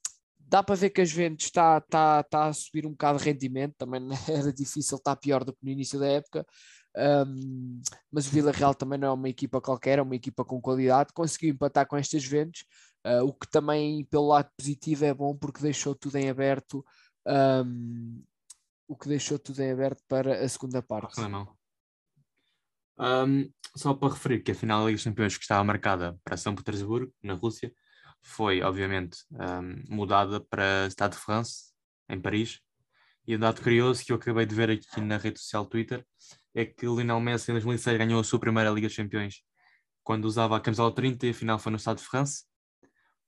dá 0.52 0.62
para 0.62 0.74
ver 0.74 0.90
que 0.90 1.00
a 1.00 1.04
Juventus 1.04 1.46
está, 1.46 1.78
está, 1.78 2.20
está 2.20 2.44
a 2.44 2.52
subir 2.52 2.86
um 2.86 2.90
bocado 2.90 3.18
de 3.18 3.24
rendimento, 3.24 3.74
também 3.78 4.02
era 4.28 4.52
difícil, 4.52 4.98
está 4.98 5.16
pior 5.16 5.44
do 5.44 5.54
que 5.54 5.64
no 5.64 5.70
início 5.70 5.98
da 5.98 6.06
época, 6.06 6.46
um, 7.26 7.80
mas 8.12 8.26
o 8.26 8.30
Vila 8.30 8.52
Real 8.52 8.74
também 8.74 8.98
não 8.98 9.08
é 9.08 9.12
uma 9.12 9.28
equipa 9.30 9.62
qualquer, 9.62 9.98
é 9.98 10.02
uma 10.02 10.14
equipa 10.14 10.44
com 10.44 10.60
qualidade, 10.60 11.14
conseguiu 11.14 11.54
empatar 11.54 11.86
com 11.86 11.96
estas 11.96 12.22
Juventus, 12.22 12.66
uh, 13.06 13.24
o 13.24 13.32
que 13.32 13.48
também 13.50 14.04
pelo 14.04 14.28
lado 14.28 14.50
positivo 14.54 15.06
é 15.06 15.14
bom 15.14 15.34
porque 15.34 15.62
deixou 15.62 15.94
tudo 15.94 16.16
em 16.16 16.28
aberto 16.28 16.84
um, 17.26 18.22
o 18.86 18.94
que 18.94 19.08
deixou 19.08 19.38
tudo 19.38 19.58
em 19.60 19.72
aberto 19.72 20.02
para 20.06 20.44
a 20.44 20.48
segunda 20.50 20.82
parte. 20.82 21.18
Um, 22.98 23.50
só 23.74 23.94
para 23.94 24.12
referir 24.12 24.42
que 24.42 24.50
a 24.50 24.54
final 24.54 24.80
da 24.80 24.86
Liga 24.86 24.96
dos 24.96 25.04
Campeões 25.04 25.34
que 25.34 25.44
estava 25.44 25.64
marcada 25.64 26.20
para 26.22 26.36
São 26.36 26.54
Petersburgo, 26.54 27.10
na 27.22 27.32
Rússia, 27.32 27.72
foi 28.22 28.62
obviamente 28.62 29.18
um, 29.32 29.94
mudada 29.94 30.40
para 30.40 30.88
Stade 30.90 31.16
de 31.16 31.20
France, 31.22 31.72
em 32.08 32.20
Paris. 32.20 32.60
E 33.26 33.36
um 33.36 33.38
dado 33.38 33.62
curioso 33.62 34.04
que 34.04 34.12
eu 34.12 34.16
acabei 34.16 34.46
de 34.46 34.54
ver 34.54 34.70
aqui 34.70 35.00
na 35.00 35.16
rede 35.16 35.40
social 35.40 35.66
Twitter 35.66 36.04
é 36.54 36.64
que 36.64 36.86
Lionel 36.86 37.20
Messi 37.20 37.50
em 37.50 37.54
2006 37.54 37.98
ganhou 37.98 38.20
a 38.20 38.24
sua 38.24 38.38
primeira 38.38 38.70
Liga 38.70 38.88
dos 38.88 38.96
Campeões 38.96 39.42
quando 40.02 40.24
usava 40.24 40.56
a 40.56 40.60
camisola 40.60 40.92
30 40.94 41.26
e 41.26 41.30
a 41.30 41.34
final 41.34 41.58
foi 41.58 41.72
no 41.72 41.78
Stade 41.78 42.00
de 42.00 42.06
France. 42.06 42.44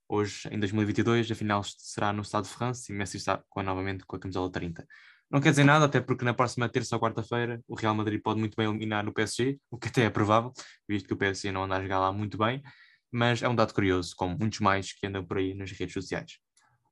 Hoje, 0.07 0.47
em 0.51 0.59
2022, 0.59 1.31
a 1.31 1.35
final 1.35 1.63
será 1.63 2.13
no 2.13 2.23
Stade 2.23 2.47
de 2.47 2.53
France 2.53 2.91
e 2.91 2.95
Messi 2.95 3.17
está 3.17 3.41
com, 3.49 3.63
novamente 3.63 4.05
com 4.05 4.15
a 4.15 4.19
camisola 4.19 4.51
30. 4.51 4.85
Não 5.31 5.41
quer 5.41 5.49
dizer 5.49 5.63
nada, 5.63 5.85
até 5.85 5.99
porque 5.99 6.23
na 6.23 6.33
próxima 6.33 6.69
terça 6.69 6.95
ou 6.95 7.01
quarta-feira 7.01 7.61
o 7.67 7.75
Real 7.75 7.95
Madrid 7.95 8.21
pode 8.21 8.39
muito 8.39 8.55
bem 8.55 8.67
eliminar 8.67 9.07
o 9.07 9.13
PSG, 9.13 9.59
o 9.71 9.77
que 9.77 9.87
até 9.87 10.03
é 10.03 10.09
provável, 10.09 10.51
visto 10.87 11.07
que 11.07 11.13
o 11.13 11.17
PSG 11.17 11.51
não 11.51 11.63
anda 11.63 11.77
a 11.77 11.81
jogar 11.81 11.99
lá 11.99 12.11
muito 12.11 12.37
bem, 12.37 12.61
mas 13.11 13.41
é 13.41 13.49
um 13.49 13.55
dado 13.55 13.73
curioso, 13.73 14.15
como 14.15 14.37
muitos 14.37 14.59
mais 14.59 14.93
que 14.93 15.07
andam 15.07 15.25
por 15.25 15.37
aí 15.37 15.53
nas 15.53 15.71
redes 15.71 15.93
sociais. 15.93 16.37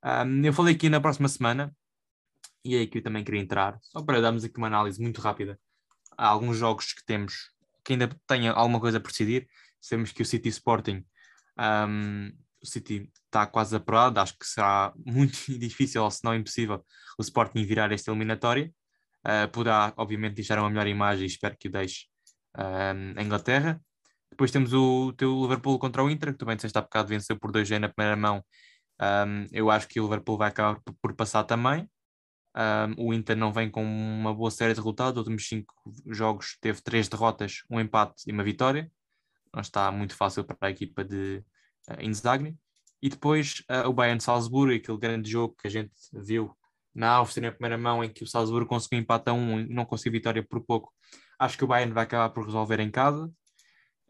Um, 0.03 0.43
eu 0.43 0.53
falei 0.53 0.75
aqui 0.75 0.89
na 0.89 1.01
próxima 1.01 1.27
semana, 1.27 1.75
e 2.63 2.75
é 2.75 2.79
aí 2.79 2.87
que 2.87 2.99
eu 2.99 3.03
também 3.03 3.23
queria 3.23 3.41
entrar, 3.41 3.77
só 3.81 4.01
para 4.01 4.21
darmos 4.21 4.43
aqui 4.43 4.57
uma 4.57 4.67
análise 4.67 5.01
muito 5.01 5.21
rápida. 5.21 5.59
Há 6.17 6.27
alguns 6.27 6.57
jogos 6.57 6.93
que 6.93 7.03
temos 7.05 7.51
que 7.83 7.93
ainda 7.93 8.09
tenha 8.27 8.51
alguma 8.51 8.79
coisa 8.79 8.99
por 8.99 9.11
decidir. 9.11 9.47
Sabemos 9.81 10.11
que 10.11 10.21
o 10.21 10.25
City 10.25 10.47
Sporting 10.47 11.03
um, 11.59 12.31
o 12.61 12.65
City 12.65 13.11
está 13.25 13.45
quase 13.45 13.75
apurado, 13.75 14.19
acho 14.19 14.37
que 14.37 14.45
será 14.45 14.93
muito 15.05 15.37
difícil, 15.59 16.03
ou 16.03 16.09
se 16.09 16.23
não 16.23 16.33
impossível, 16.33 16.83
o 17.17 17.21
Sporting 17.21 17.63
virar 17.65 17.91
esta 17.91 18.11
eliminatória. 18.11 18.71
Uh, 19.25 19.47
poderá, 19.51 19.93
obviamente, 19.95 20.35
deixar 20.35 20.59
uma 20.59 20.69
melhor 20.69 20.87
imagem 20.87 21.23
e 21.23 21.27
espero 21.27 21.55
que 21.57 21.67
o 21.67 21.71
deixe 21.71 22.07
uh, 22.57 23.19
em 23.19 23.25
Inglaterra. 23.25 23.81
Depois 24.33 24.49
temos 24.49 24.73
o 24.73 25.13
teu 25.13 25.41
Liverpool 25.43 25.77
contra 25.77 26.03
o 26.03 26.09
Inter, 26.09 26.33
que 26.33 26.39
também 26.39 26.55
disseste 26.55 26.75
há 26.75 26.81
bocado 26.81 27.09
venceu 27.09 27.37
por 27.37 27.51
2G 27.51 27.77
na 27.77 27.87
primeira 27.87 28.17
mão. 28.17 28.43
Um, 28.99 29.45
eu 29.51 29.69
acho 29.69 29.87
que 29.87 29.99
o 29.99 30.03
Liverpool 30.05 30.37
vai 30.39 30.49
acabar 30.49 30.81
por, 30.99 31.13
passar 31.13 31.43
também. 31.43 31.87
Um, 32.55 33.09
o 33.09 33.13
Inter 33.13 33.37
não 33.37 33.53
vem 33.53 33.69
com 33.69 33.83
uma 33.83 34.33
boa 34.33 34.49
série 34.49 34.73
de 34.73 34.79
resultados, 34.79 35.13
os 35.13 35.27
últimos 35.27 35.47
cinco 35.47 35.71
jogos 36.07 36.57
teve 36.59 36.81
três 36.81 37.07
derrotas, 37.07 37.61
um 37.69 37.79
empate 37.79 38.23
e 38.25 38.31
uma 38.31 38.43
vitória. 38.43 38.91
Não 39.53 39.61
está 39.61 39.91
muito 39.91 40.15
fácil 40.15 40.43
para 40.43 40.57
a 40.61 40.71
equipa 40.71 41.03
de, 41.03 41.43
uh, 41.89 42.01
Inzaghi. 42.01 42.57
E 43.03 43.09
depois 43.09 43.63
uh, 43.69 43.87
o 43.87 43.93
Bayern 43.93 44.19
Salzburgo, 44.19 44.73
aquele 44.73 44.97
grande 44.97 45.29
jogo 45.29 45.55
que 45.61 45.67
a 45.67 45.69
gente 45.69 45.93
viu 46.11 46.57
na 46.95 47.09
Áustria 47.11 47.49
na 47.49 47.51
primeira 47.51 47.77
mão, 47.77 48.03
em 48.03 48.09
que 48.11 48.23
o 48.23 48.27
Salzburgo 48.27 48.67
conseguiu 48.67 48.97
empate 48.99 49.29
a 49.29 49.33
um 49.33 49.59
e 49.59 49.69
não 49.69 49.85
conseguiu 49.85 50.13
vitória 50.13 50.43
por 50.43 50.59
pouco. 50.65 50.91
Acho 51.37 51.55
que 51.55 51.63
o 51.63 51.67
Bayern 51.67 51.93
vai 51.93 52.05
acabar 52.05 52.29
por 52.29 52.45
resolver 52.45 52.79
em 52.79 52.89
casa. 52.89 53.31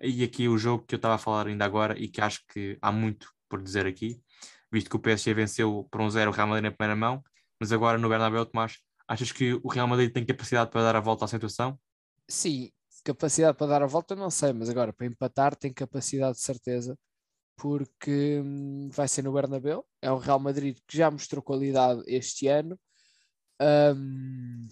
E 0.04 0.24
aqui 0.24 0.50
o 0.50 0.58
jogo 0.58 0.86
que 0.86 0.96
eu 0.96 0.98
estava 0.98 1.16
a 1.16 1.18
falar 1.18 1.48
ainda 1.48 1.64
agora 1.64 1.98
e 1.98 2.08
que 2.10 2.20
acho 2.20 2.42
que 2.48 2.78
há 2.82 2.92
muito 2.92 3.32
por 3.48 3.62
dizer 3.62 3.86
aqui, 3.86 4.22
visto 4.72 4.90
que 4.90 4.96
o 4.96 5.00
PSG 5.00 5.34
venceu 5.34 5.88
por 5.90 6.02
um 6.02 6.10
zero 6.10 6.32
o 6.32 6.34
Real 6.34 6.48
Madrid 6.48 6.66
na 6.66 6.76
primeira 6.76 6.96
mão, 6.96 7.24
mas 7.60 7.72
agora 7.72 7.98
no 7.98 8.10
Bernabéu, 8.10 8.46
Tomás, 8.46 8.80
achas 9.08 9.32
que 9.32 9.54
o 9.64 9.68
Real 9.70 9.88
Madrid 9.88 10.12
tem 10.12 10.26
capacidade 10.26 10.72
para 10.72 10.82
dar 10.82 10.96
a 10.96 11.00
volta 11.00 11.26
à 11.26 11.28
situação? 11.28 11.80
Sim, 12.28 12.70
capacidade 13.04 13.58
para 13.58 13.68
dar 13.68 13.84
a 13.84 13.88
volta 13.88 14.16
não 14.16 14.30
sei, 14.30 14.52
mas 14.54 14.70
agora 14.70 14.92
para 14.92 15.08
empatar 15.08 15.56
tem 15.56 15.72
capacidade 15.72 16.36
de 16.38 16.42
certeza 16.42 16.98
porque 17.56 18.42
hum, 18.44 18.90
vai 18.92 19.08
ser 19.08 19.24
no 19.24 19.34
Bernabéu. 19.34 19.86
É 20.02 20.12
um 20.12 20.18
Real 20.18 20.40
Madrid 20.40 20.78
que 20.88 20.98
já 20.98 21.10
mostrou 21.10 21.42
qualidade 21.42 22.04
este 22.08 22.48
ano. 22.48 22.80
Um, 23.62 24.68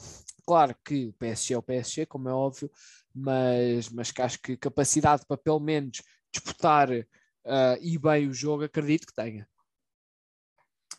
claro 0.45 0.75
que 0.83 1.07
o 1.07 1.13
PSG 1.13 1.53
é 1.53 1.57
o 1.57 1.63
PSG, 1.63 2.05
como 2.05 2.27
é 2.27 2.33
óbvio, 2.33 2.69
mas, 3.13 3.89
mas 3.89 4.12
que 4.12 4.21
acho 4.21 4.39
que 4.41 4.58
capacidade 4.58 5.24
para 5.28 5.38
pelo 5.38 5.60
menos 5.60 6.02
disputar 6.34 6.89
uh, 6.89 7.78
e 7.82 7.97
bem 7.97 8.28
o 8.28 8.34
jogo, 8.34 8.63
acredito 8.63 9.08
que 9.08 9.13
tenha. 9.13 9.47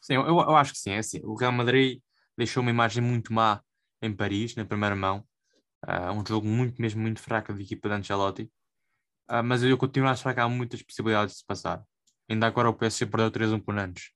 Sim, 0.01 0.14
eu, 0.14 0.27
eu 0.27 0.57
acho 0.57 0.72
que 0.72 0.79
sim. 0.79 0.90
É 0.90 0.98
assim. 0.98 1.20
O 1.22 1.35
Real 1.35 1.53
Madrid 1.53 2.01
deixou 2.37 2.61
uma 2.61 2.70
imagem 2.70 3.03
muito 3.03 3.33
má 3.33 3.62
em 4.01 4.14
Paris, 4.14 4.55
na 4.57 4.64
primeira 4.64 4.96
mão. 4.96 5.25
Uh, 5.87 6.12
um 6.12 6.25
jogo 6.27 6.46
muito, 6.46 6.81
mesmo 6.81 7.01
muito 7.01 7.20
fraco 7.20 7.53
da 7.53 7.61
equipa 7.61 7.88
de 7.88 7.94
Ancelotti. 7.94 8.42
Uh, 9.31 9.42
mas 9.44 9.62
eu 9.62 9.79
continuo 9.79 10.09
a 10.09 10.12
achar 10.12 10.35
que 10.35 10.40
há 10.40 10.48
muitas 10.48 10.83
possibilidades 10.83 11.35
de 11.35 11.38
se 11.40 11.46
passar. 11.46 11.85
Ainda 12.29 12.46
agora 12.46 12.68
o 12.68 12.75
PSG 12.75 13.07
perdeu 13.07 13.31
3-1 13.31 13.61
por 13.61 13.75
Nantes. 13.75 14.11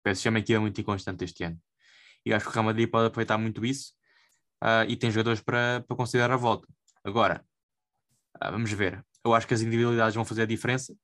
O 0.00 0.02
PSG 0.04 0.28
é 0.28 0.30
uma 0.30 0.38
equipa 0.38 0.60
muito 0.60 0.80
inconstante 0.80 1.24
este 1.24 1.44
ano. 1.44 1.60
E 2.24 2.32
acho 2.32 2.44
que 2.44 2.50
o 2.50 2.54
Real 2.54 2.64
Madrid 2.64 2.90
pode 2.90 3.06
aproveitar 3.06 3.38
muito 3.38 3.64
isso 3.64 3.92
uh, 4.62 4.88
e 4.88 4.96
tem 4.96 5.10
jogadores 5.10 5.40
para, 5.40 5.84
para 5.86 5.96
considerar 5.96 6.32
a 6.32 6.36
volta. 6.36 6.68
Agora, 7.04 7.44
uh, 8.36 8.50
vamos 8.50 8.72
ver. 8.72 9.04
Eu 9.24 9.34
acho 9.34 9.46
que 9.46 9.54
as 9.54 9.62
individualidades 9.62 10.14
vão 10.14 10.24
fazer 10.24 10.42
a 10.42 10.46
diferença. 10.46 10.94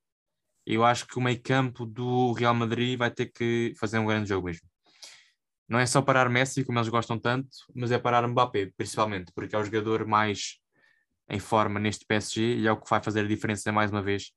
Eu 0.67 0.85
acho 0.85 1.07
que 1.07 1.19
o 1.19 1.23
meio 1.23 1.41
campo 1.43 1.85
do 1.85 2.33
Real 2.33 2.55
Madrid 2.55 2.99
vai 2.99 3.11
ter 3.11 3.27
que 3.27 3.75
fazer 3.79 3.99
um 3.99 4.07
grande 4.07 4.29
jogo 4.29 4.47
mesmo. 4.47 4.67
Não 5.69 5.79
é 5.79 5.87
só 5.87 6.03
parar 6.03 6.29
Messi, 6.29 6.65
como 6.65 6.79
eles 6.79 6.89
gostam 6.89 7.19
tanto, 7.19 7.49
mas 7.75 7.91
é 7.91 7.99
parar 7.99 8.27
Mbappé, 8.27 8.73
principalmente, 8.77 9.33
porque 9.35 9.55
é 9.55 9.59
o 9.59 9.65
jogador 9.65 10.07
mais 10.07 10.59
em 11.29 11.39
forma 11.39 11.81
neste 11.81 12.05
PSG 12.05 12.59
e 12.59 12.67
é 12.67 12.73
o 12.73 12.81
que 12.81 12.89
vai 12.89 13.03
fazer 13.03 13.21
a 13.25 13.29
diferença 13.29 13.73
mais 13.73 13.91
uma 13.91 14.03
vez 14.03 14.33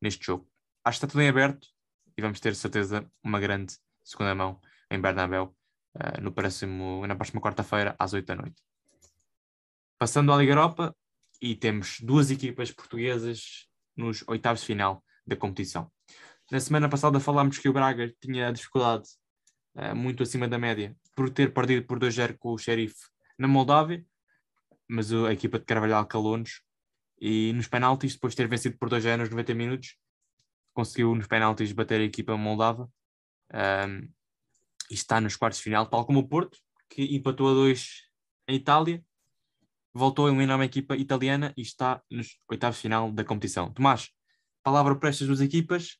neste 0.00 0.26
jogo. 0.26 0.48
Acho 0.84 0.98
que 0.98 1.04
está 1.04 1.12
tudo 1.12 1.22
em 1.22 1.28
aberto 1.28 1.68
e 2.16 2.22
vamos 2.22 2.40
ter 2.40 2.54
certeza 2.56 3.08
uma 3.22 3.38
grande 3.38 3.76
segunda 4.02 4.34
mão 4.34 4.60
em 4.90 5.00
Bernabéu 5.00 5.54
uh, 5.94 6.20
no 6.20 6.32
próximo, 6.32 7.06
na 7.06 7.14
próxima 7.14 7.40
quarta-feira 7.40 7.94
às 7.98 8.12
8 8.12 8.26
da 8.26 8.36
noite. 8.36 8.60
Passando 9.98 10.32
à 10.32 10.36
Liga 10.36 10.52
Europa 10.52 10.94
e 11.42 11.56
temos 11.56 11.98
duas 12.00 12.30
equipas 12.30 12.70
portuguesas 12.70 13.66
nos 13.96 14.24
oitavos 14.28 14.60
de 14.60 14.68
final 14.68 15.04
da 15.26 15.36
competição. 15.36 15.90
Na 16.50 16.60
semana 16.60 16.88
passada 16.88 17.20
falámos 17.20 17.58
que 17.58 17.68
o 17.68 17.72
Braga 17.72 18.14
tinha 18.20 18.52
dificuldade 18.52 19.08
uh, 19.74 19.94
muito 19.94 20.22
acima 20.22 20.46
da 20.46 20.58
média 20.58 20.96
por 21.14 21.28
ter 21.28 21.52
perdido 21.52 21.86
por 21.86 21.98
2-0 21.98 22.36
com 22.38 22.52
o 22.52 22.58
Sheriff 22.58 22.94
na 23.38 23.48
Moldávia 23.48 24.04
mas 24.92 25.10
a 25.10 25.32
equipa 25.32 25.58
de 25.58 25.64
Carvalhal 25.64 26.04
calou-nos 26.06 26.62
e 27.18 27.52
nos 27.54 27.66
penaltis, 27.66 28.12
depois 28.12 28.34
de 28.34 28.36
ter 28.36 28.48
vencido 28.48 28.76
por 28.76 28.90
2 28.90 29.04
nos 29.16 29.30
90 29.30 29.54
minutos, 29.54 29.96
conseguiu 30.74 31.14
nos 31.14 31.26
penaltis 31.26 31.72
bater 31.72 32.00
a 32.00 32.04
equipa 32.04 32.36
moldava 32.36 32.90
um, 33.54 34.08
e 34.90 34.94
está 34.94 35.18
nos 35.18 35.34
quartos 35.34 35.58
de 35.58 35.64
final, 35.64 35.86
tal 35.86 36.04
como 36.04 36.18
o 36.18 36.28
Porto, 36.28 36.58
que 36.90 37.16
empatou 37.16 37.48
a 37.48 37.54
2 37.54 38.02
em 38.48 38.56
Itália, 38.56 39.02
voltou 39.94 40.26
a 40.26 40.28
eliminar 40.30 40.56
uma 40.56 40.64
equipa 40.64 40.96
italiana 40.96 41.52
e 41.56 41.62
está 41.62 42.02
nos 42.10 42.38
oitavos 42.48 42.78
final 42.78 43.12
da 43.12 43.24
competição. 43.24 43.72
Tomás, 43.72 44.10
palavra 44.62 44.96
para 44.96 45.10
estas 45.10 45.26
duas 45.26 45.40
equipas 45.40 45.98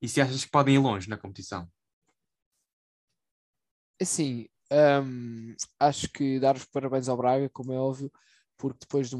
e 0.00 0.08
se 0.08 0.20
achas 0.20 0.44
que 0.44 0.50
podem 0.50 0.74
ir 0.74 0.78
longe 0.78 1.08
na 1.08 1.16
competição? 1.16 1.68
Assim, 4.00 4.46
um, 4.72 5.54
acho 5.80 6.08
que 6.10 6.38
dar 6.38 6.56
os 6.56 6.64
parabéns 6.66 7.08
ao 7.08 7.16
Braga, 7.16 7.48
como 7.48 7.72
é 7.72 7.78
óbvio, 7.78 8.12
porque 8.58 8.80
depois 8.80 9.08
de, 9.08 9.16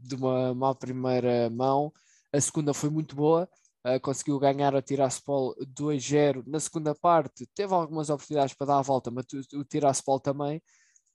de 0.00 0.14
uma 0.14 0.54
mal 0.54 0.74
primeira 0.74 1.48
mão, 1.50 1.92
a 2.32 2.40
segunda 2.40 2.74
foi 2.74 2.90
muito 2.90 3.16
boa, 3.16 3.48
uh, 3.86 4.00
conseguiu 4.00 4.38
ganhar 4.38 4.74
a 4.74 4.82
Tiraspol 4.82 5.54
2-0 5.66 6.44
na 6.46 6.60
segunda 6.60 6.94
parte, 6.94 7.46
teve 7.54 7.72
algumas 7.72 8.10
oportunidades 8.10 8.54
para 8.54 8.66
dar 8.66 8.78
a 8.78 8.82
volta, 8.82 9.10
mas 9.10 9.24
o 9.54 9.64
Tiraspol 9.64 10.20
também. 10.20 10.62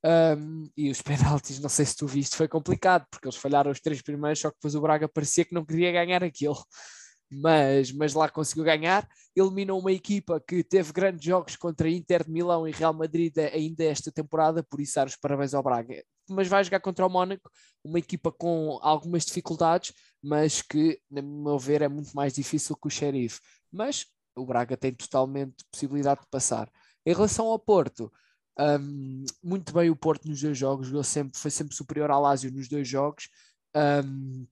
Um, 0.05 0.69
e 0.75 0.89
os 0.89 1.01
penaltis, 1.01 1.59
não 1.59 1.69
sei 1.69 1.85
se 1.85 1.95
tu 1.95 2.07
viste, 2.07 2.35
foi 2.35 2.47
complicado, 2.47 3.05
porque 3.09 3.27
eles 3.27 3.37
falharam 3.37 3.71
os 3.71 3.79
três 3.79 4.01
primeiros, 4.01 4.39
só 4.39 4.49
que 4.49 4.57
depois 4.57 4.75
o 4.75 4.81
Braga 4.81 5.07
parecia 5.07 5.45
que 5.45 5.53
não 5.53 5.65
queria 5.65 5.91
ganhar 5.91 6.23
aquilo 6.23 6.57
mas, 7.31 7.91
mas 7.91 8.13
lá 8.13 8.29
conseguiu 8.29 8.63
ganhar. 8.63 9.07
Eliminou 9.35 9.79
uma 9.79 9.91
equipa 9.91 10.39
que 10.39 10.63
teve 10.63 10.91
grandes 10.91 11.23
jogos 11.25 11.55
contra 11.55 11.89
Inter 11.89 12.23
de 12.23 12.31
Milão 12.31 12.67
e 12.67 12.71
Real 12.71 12.93
Madrid 12.93 13.35
ainda 13.37 13.83
esta 13.83 14.11
temporada, 14.11 14.63
por 14.63 14.79
isso 14.79 14.95
dar 14.95 15.07
os 15.07 15.15
parabéns 15.15 15.53
ao 15.53 15.63
Braga. 15.63 16.03
Mas 16.29 16.47
vai 16.47 16.63
jogar 16.63 16.79
contra 16.79 17.05
o 17.05 17.09
Mónaco, 17.09 17.49
uma 17.83 17.99
equipa 17.99 18.31
com 18.31 18.79
algumas 18.81 19.25
dificuldades, 19.25 19.93
mas 20.21 20.61
que, 20.61 20.99
na 21.09 21.21
meu 21.21 21.57
ver, 21.57 21.81
é 21.81 21.87
muito 21.87 22.13
mais 22.13 22.33
difícil 22.33 22.75
que 22.75 22.87
o 22.87 22.91
Sheriff. 22.91 23.39
Mas 23.71 24.05
o 24.35 24.45
Braga 24.45 24.77
tem 24.77 24.93
totalmente 24.93 25.63
possibilidade 25.71 26.21
de 26.21 26.27
passar. 26.29 26.69
Em 27.05 27.13
relação 27.13 27.47
ao 27.47 27.59
Porto, 27.59 28.11
Um, 28.59 29.25
muito 29.43 29.73
bem 29.73 29.89
o 29.89 29.95
Porto 29.95 30.27
nos 30.27 30.41
dois 30.41 30.57
jogos, 30.57 30.87
jogou 30.87 31.03
sempre, 31.03 31.39
foi 31.39 31.51
sempre 31.51 31.75
superior 31.75 32.11
ao 32.11 32.21
Lazio 32.21 32.51
nos 32.51 32.67
dois 32.67 32.87
jogos. 32.87 33.29
Um, 33.75 34.45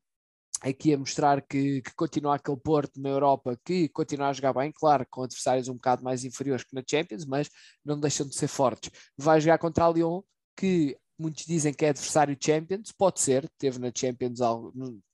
aqui 0.62 0.94
a 0.94 0.98
mostrar 0.98 1.42
que, 1.42 1.82
que 1.82 1.94
continua 1.96 2.36
aquele 2.36 2.58
Porto 2.58 3.02
na 3.02 3.10
Europa 3.10 3.60
que 3.66 3.90
continua 3.90 4.30
a 4.30 4.34
jogar 4.34 4.54
bem, 4.54 4.72
claro, 4.72 5.06
com 5.10 5.24
adversários 5.24 5.68
um 5.68 5.74
bocado 5.74 6.04
mais 6.04 6.24
inferiores 6.24 6.64
que 6.64 6.76
na 6.76 6.84
Champions, 6.88 7.26
mas 7.26 7.50
não 7.84 8.00
deixam 8.00 8.28
de 8.28 8.36
ser 8.36 8.48
fortes. 8.48 8.92
Vai 9.18 9.42
jogar 9.42 9.58
contra 9.58 9.86
a 9.86 9.92
Lyon, 9.92 10.22
que 10.56 10.96
muitos 11.18 11.46
dizem 11.46 11.74
que 11.74 11.86
é 11.86 11.90
adversário 11.90 12.38
Champions, 12.40 12.92
pode 12.92 13.20
ser, 13.22 13.50
teve 13.58 13.80
na 13.80 13.92
Champions, 13.96 14.40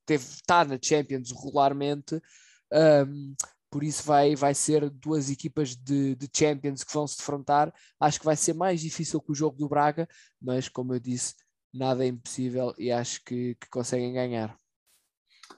teve, 0.05 0.23
está 0.23 0.65
na 0.65 0.77
Champions 0.81 1.31
regularmente, 1.31 2.21
um, 2.73 3.35
por 3.69 3.83
isso 3.83 4.03
vai, 4.03 4.35
vai 4.35 4.53
ser 4.53 4.89
duas 4.89 5.29
equipas 5.29 5.75
de, 5.75 6.15
de 6.15 6.29
Champions 6.33 6.83
que 6.83 6.93
vão 6.93 7.05
se 7.05 7.17
defrontar. 7.17 7.73
Acho 7.99 8.19
que 8.19 8.25
vai 8.25 8.35
ser 8.35 8.53
mais 8.53 8.81
difícil 8.81 9.21
que 9.21 9.31
o 9.31 9.35
jogo 9.35 9.57
do 9.57 9.67
Braga, 9.67 10.07
mas 10.41 10.69
como 10.69 10.93
eu 10.93 10.99
disse, 10.99 11.35
nada 11.73 12.03
é 12.05 12.07
impossível 12.07 12.73
e 12.77 12.91
acho 12.91 13.21
que, 13.23 13.55
que 13.55 13.69
conseguem 13.69 14.13
ganhar. 14.13 14.55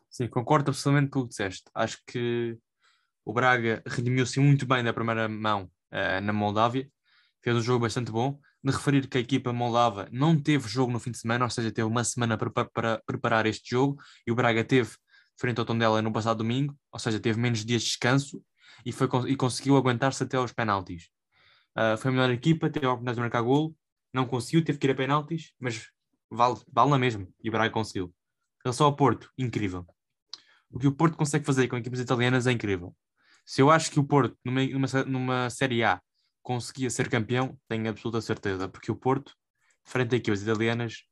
Sim, 0.09 0.27
concordo 0.27 0.71
absolutamente 0.71 1.11
com 1.11 1.19
o 1.19 1.23
que 1.23 1.29
disseste. 1.29 1.63
Acho 1.73 1.99
que 2.07 2.57
o 3.23 3.31
Braga 3.31 3.83
redimiu-se 3.85 4.39
muito 4.39 4.65
bem 4.65 4.83
da 4.83 4.93
primeira 4.93 5.29
mão 5.29 5.69
uh, 5.91 6.21
na 6.21 6.33
Moldávia, 6.33 6.89
fez 7.43 7.55
um 7.55 7.61
jogo 7.61 7.85
bastante 7.85 8.11
bom. 8.11 8.39
De 8.61 8.73
referir 8.73 9.07
que 9.07 9.17
a 9.17 9.21
equipa 9.21 9.53
moldava 9.53 10.09
não 10.11 10.37
teve 10.37 10.67
jogo 10.67 10.91
no 10.91 10.99
fim 10.99 11.11
de 11.11 11.17
semana, 11.17 11.45
ou 11.45 11.49
seja, 11.49 11.71
teve 11.71 11.87
uma 11.87 12.03
semana 12.03 12.37
para, 12.37 12.65
para 12.65 13.01
preparar 13.05 13.45
este 13.45 13.69
jogo, 13.69 13.95
e 14.27 14.31
o 14.33 14.35
Braga 14.35 14.65
teve 14.65 14.97
frente 15.39 15.59
ao 15.59 15.65
Tondela 15.65 16.01
no 16.01 16.11
passado 16.11 16.39
domingo, 16.39 16.77
ou 16.91 16.99
seja, 16.99 17.19
teve 17.19 17.39
menos 17.39 17.63
dias 17.63 17.81
de 17.81 17.87
descanso 17.87 18.43
e, 18.85 18.91
foi, 18.91 19.07
e 19.27 19.35
conseguiu 19.35 19.77
aguentar-se 19.77 20.21
até 20.23 20.37
aos 20.37 20.51
penaltis. 20.51 21.09
Uh, 21.77 21.97
foi 21.97 22.09
a 22.09 22.11
melhor 22.11 22.29
equipa, 22.29 22.69
teve 22.69 22.85
a 22.85 22.89
oportunidade 22.89 23.15
de 23.15 23.21
marcar 23.21 23.41
golo, 23.41 23.73
não 24.13 24.25
conseguiu, 24.25 24.63
teve 24.63 24.77
que 24.77 24.87
ir 24.87 24.91
a 24.91 24.95
penaltis, 24.95 25.53
mas 25.57 25.87
vale, 26.29 26.59
vale 26.71 26.89
na 26.89 26.99
mesma, 26.99 27.27
e 27.41 27.47
o 27.47 27.51
Braga 27.51 27.71
conseguiu. 27.71 28.13
Relação 28.63 28.85
ao 28.85 28.95
Porto, 28.95 29.31
incrível. 29.37 29.85
O 30.69 30.77
que 30.77 30.87
o 30.87 30.91
Porto 30.91 31.15
consegue 31.15 31.45
fazer 31.45 31.67
com 31.67 31.77
equipas 31.77 31.99
italianas 31.99 32.45
é 32.45 32.51
incrível. 32.51 32.93
Se 33.45 33.61
eu 33.61 33.71
acho 33.71 33.89
que 33.89 33.99
o 33.99 34.03
Porto, 34.03 34.37
numa, 34.43 34.61
numa, 34.65 34.87
numa 35.05 35.49
Série 35.49 35.83
A, 35.83 36.01
conseguia 36.43 36.89
ser 36.89 37.09
campeão, 37.09 37.57
tenho 37.67 37.89
absoluta 37.89 38.19
certeza, 38.19 38.67
porque 38.67 38.91
o 38.91 38.95
Porto, 38.95 39.33
frente 39.85 40.15
a 40.15 40.17
equipas 40.17 40.41
italianas, 40.41 41.03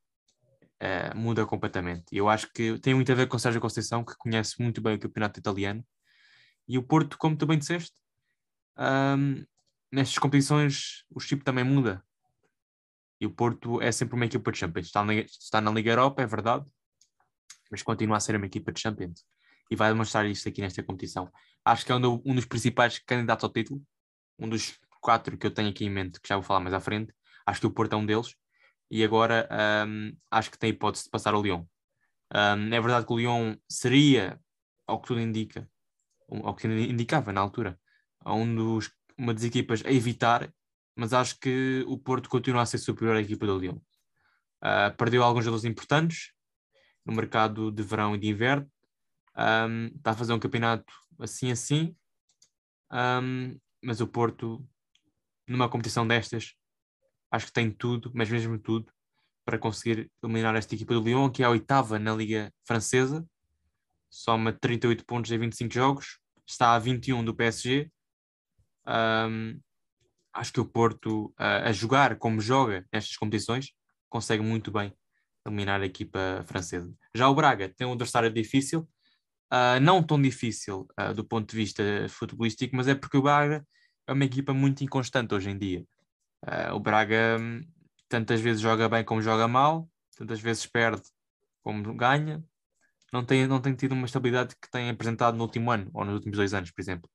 uh, 0.82 1.18
muda 1.18 1.46
completamente. 1.46 2.06
Eu 2.12 2.30
acho 2.30 2.52
que 2.54 2.80
tem 2.80 2.94
muito 2.94 3.12
a 3.12 3.16
ver 3.16 3.28
com 3.28 3.38
o 3.38 3.40
Sérgio 3.40 3.62
Conceição, 3.62 4.04
que 4.04 4.16
conhece 4.18 4.62
muito 4.62 4.82
bem 4.82 4.96
o 4.96 5.00
campeonato 5.00 5.40
italiano. 5.40 5.86
E 6.68 6.78
o 6.78 6.84
Porto, 6.84 7.18
como 7.18 7.38
tu 7.38 7.46
bem 7.46 7.58
disseste, 7.58 7.96
um, 8.78 9.46
nestas 9.92 10.18
competições 10.18 11.06
o 11.10 11.20
chip 11.20 11.44
também 11.44 11.64
muda. 11.64 12.04
E 13.20 13.26
o 13.26 13.32
Porto 13.32 13.82
é 13.82 13.92
sempre 13.92 14.16
uma 14.16 14.26
equipa 14.26 14.52
de 14.52 14.60
Champions. 14.60 14.88
Está 14.88 15.04
na, 15.04 15.14
está 15.14 15.62
na 15.62 15.72
Liga 15.72 15.92
Europa, 15.92 16.22
é 16.22 16.26
verdade, 16.26 16.66
mas 17.72 17.82
continua 17.82 18.18
a 18.18 18.20
ser 18.20 18.36
uma 18.36 18.46
equipa 18.46 18.72
de 18.72 18.80
Champions. 18.80 19.26
E 19.70 19.76
vai 19.76 19.90
demonstrar 19.90 20.26
isto 20.26 20.48
aqui 20.48 20.62
nesta 20.62 20.84
competição. 20.84 21.32
Acho 21.66 21.86
que 21.86 21.92
é 21.92 21.96
um, 21.96 22.22
um 22.26 22.36
dos 22.36 22.46
principais 22.46 23.00
candidatos 23.00 23.44
ao 23.44 23.52
título, 23.52 23.82
um 24.40 24.48
dos 24.48 24.80
quatro 25.02 25.38
que 25.38 25.48
eu 25.48 25.52
tenho 25.52 25.70
aqui 25.70 25.86
em 25.86 25.90
mente, 25.90 26.22
que 26.22 26.28
já 26.28 26.36
vou 26.36 26.44
falar 26.44 26.60
mais 26.60 26.74
à 26.74 26.80
frente. 26.80 27.14
Acho 27.46 27.62
que 27.62 27.68
o 27.68 27.72
Porto 27.72 27.94
é 27.94 27.96
um 27.96 28.06
deles 28.06 28.36
e 28.90 29.04
agora 29.04 29.48
um, 29.88 30.16
acho 30.32 30.52
que 30.52 30.58
tem 30.58 30.70
hipótese 30.70 31.06
de 31.06 31.10
passar 31.10 31.36
o 31.36 31.42
Lyon. 31.42 31.66
Um, 32.34 32.74
é 32.74 32.82
verdade 32.82 33.06
que 33.06 33.14
o 33.14 33.18
Lyon 33.18 33.56
seria, 33.70 34.40
ao 34.86 35.02
que 35.02 35.08
tudo 35.08 35.20
indica, 35.20 35.70
ao 36.30 36.56
que 36.56 36.68
indicava 36.68 37.32
na 37.32 37.42
altura, 37.42 37.80
um 38.26 38.56
dos, 38.56 38.92
uma 39.18 39.34
das 39.34 39.44
equipas 39.44 39.84
a 39.86 39.92
evitar, 39.92 40.52
mas 40.96 41.14
acho 41.14 41.40
que 41.40 41.84
o 41.88 41.98
Porto 41.98 42.30
continua 42.30 42.62
a 42.62 42.66
ser 42.66 42.78
superior 42.78 43.16
à 43.16 43.22
equipa 43.22 43.46
do 43.46 43.58
Lyon. 43.58 43.78
Uh, 44.64 44.96
perdeu 44.98 45.24
alguns 45.24 45.46
jogadores 45.46 45.66
importantes 45.66 46.32
no 47.06 47.14
mercado 47.14 47.72
de 47.72 47.84
verão 47.84 48.16
e 48.16 48.20
de 48.20 48.28
inverno. 48.28 48.70
Um, 49.38 49.88
está 49.96 50.12
a 50.12 50.16
fazer 50.16 50.34
um 50.34 50.40
campeonato 50.40 50.92
assim 51.20 51.52
assim, 51.52 51.96
um, 52.92 53.58
mas 53.84 54.02
o 54.02 54.08
Porto, 54.08 54.68
numa 55.48 55.70
competição 55.70 56.08
destas, 56.08 56.56
acho 57.32 57.48
que 57.48 57.54
tem 57.54 57.72
tudo, 57.72 58.12
mas 58.14 58.30
mesmo 58.30 58.58
tudo, 58.58 58.92
para 59.46 59.58
conseguir 59.58 60.12
eliminar 60.22 60.56
esta 60.56 60.76
equipa 60.76 60.94
do 60.94 61.02
Lyon, 61.02 61.30
que 61.30 61.42
é 61.42 61.46
a 61.46 61.50
oitava 61.50 61.98
na 61.98 62.14
Liga 62.14 62.52
Francesa, 62.66 63.26
soma 64.10 64.52
38 64.52 65.06
pontos 65.06 65.32
em 65.32 65.38
25 65.38 65.74
jogos, 65.74 66.20
está 66.46 66.74
a 66.74 66.80
21 66.80 67.24
do 67.24 67.36
PSG. 67.36 67.90
Um, 68.88 69.60
acho 70.34 70.54
que 70.54 70.60
o 70.60 70.66
Porto, 70.66 71.28
uh, 71.40 71.66
a 71.66 71.72
jogar 71.72 72.18
como 72.18 72.40
joga 72.40 72.86
nestas 72.92 73.16
competições, 73.18 73.72
consegue 74.10 74.44
muito 74.44 74.72
bem 74.72 74.94
eliminar 75.46 75.82
a 75.82 75.86
equipa 75.86 76.44
francesa. 76.46 76.94
Já 77.14 77.30
o 77.30 77.36
Braga 77.36 77.70
tem 77.70 77.88
um 77.88 77.94
adversário 77.94 78.32
difícil, 78.32 78.82
uh, 79.52 79.80
não 79.82 80.04
tão 80.04 80.22
difícil 80.22 80.88
uh, 81.00 81.14
do 81.14 81.24
ponto 81.24 81.50
de 81.50 81.56
vista 81.56 81.84
futebolístico, 82.10 82.76
mas 82.76 82.88
é 82.88 82.96
porque 82.96 83.18
o 83.18 83.22
Braga 83.22 83.66
é 84.06 84.14
uma 84.14 84.26
equipa 84.26 84.54
muito 84.54 84.84
inconstante 84.84 85.34
hoje 85.34 85.50
em 85.50 85.58
dia. 85.58 85.86
Uh, 86.48 86.74
o 86.74 86.80
Braga 86.80 87.38
hum, 87.40 87.62
tantas 88.08 88.40
vezes 88.40 88.62
joga 88.62 88.88
bem 88.88 89.04
como 89.04 89.22
joga 89.22 89.48
mal, 89.48 89.90
tantas 90.18 90.40
vezes 90.40 90.66
perde 90.66 91.04
como 91.62 91.94
ganha. 91.94 92.42
Não 93.12 93.26
tem, 93.26 93.46
não 93.48 93.62
tem 93.62 93.76
tido 93.76 93.92
uma 93.94 94.06
estabilidade 94.06 94.56
que 94.56 94.70
tem 94.70 94.90
apresentado 94.90 95.36
no 95.38 95.44
último 95.44 95.72
ano, 95.72 95.90
ou 95.94 96.06
nos 96.06 96.16
últimos 96.16 96.38
dois 96.38 96.54
anos, 96.54 96.72
por 96.72 96.82
exemplo. 96.82 97.10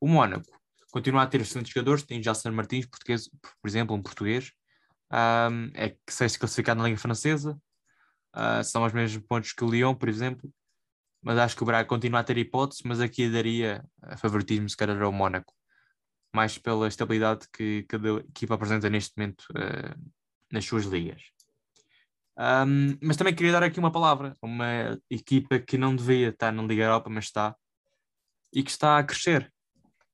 O 0.00 0.06
Mónaco 0.06 0.50
continua 0.92 1.22
a 1.22 1.26
ter 1.26 1.40
excelentes 1.40 1.72
jogadores, 1.72 2.02
tem 2.02 2.22
Jasson 2.22 2.52
Martins, 2.52 2.86
português, 2.86 3.28
por 3.60 3.68
exemplo, 3.68 3.96
um 3.96 4.02
português, 4.02 4.52
um, 5.12 5.70
é 5.74 5.96
sexto 6.08 6.38
classificado 6.38 6.78
na 6.78 6.86
Liga 6.86 6.98
Francesa, 7.00 7.58
uh, 8.36 8.62
são 8.64 8.84
os 8.84 8.92
mesmos 8.92 9.24
pontos 9.26 9.52
que 9.52 9.64
o 9.64 9.70
Lyon, 9.70 9.94
por 9.94 10.08
exemplo, 10.08 10.50
mas 11.22 11.38
acho 11.38 11.56
que 11.56 11.62
o 11.62 11.66
Braga 11.66 11.88
continua 11.88 12.20
a 12.20 12.24
ter 12.24 12.36
hipóteses, 12.36 12.82
mas 12.84 13.00
aqui 13.00 13.30
daria 13.30 13.82
favoritismo 14.18 14.68
se 14.68 14.76
calhar 14.76 15.00
ao 15.00 15.12
Mónaco 15.12 15.54
mais 16.34 16.58
pela 16.58 16.88
estabilidade 16.88 17.46
que 17.52 17.84
cada 17.84 18.16
equipa 18.16 18.54
apresenta 18.54 18.90
neste 18.90 19.16
momento 19.16 19.44
uh, 19.52 20.12
nas 20.52 20.64
suas 20.64 20.84
ligas. 20.84 21.22
Um, 22.36 22.98
mas 23.00 23.16
também 23.16 23.34
queria 23.34 23.52
dar 23.52 23.62
aqui 23.62 23.78
uma 23.78 23.92
palavra 23.92 24.36
a 24.42 24.46
uma 24.46 25.00
equipa 25.08 25.58
que 25.60 25.78
não 25.78 25.94
devia 25.94 26.30
estar 26.30 26.52
na 26.52 26.62
Liga 26.64 26.82
Europa, 26.82 27.08
mas 27.08 27.26
está, 27.26 27.54
e 28.52 28.62
que 28.62 28.70
está 28.70 28.98
a 28.98 29.04
crescer. 29.04 29.52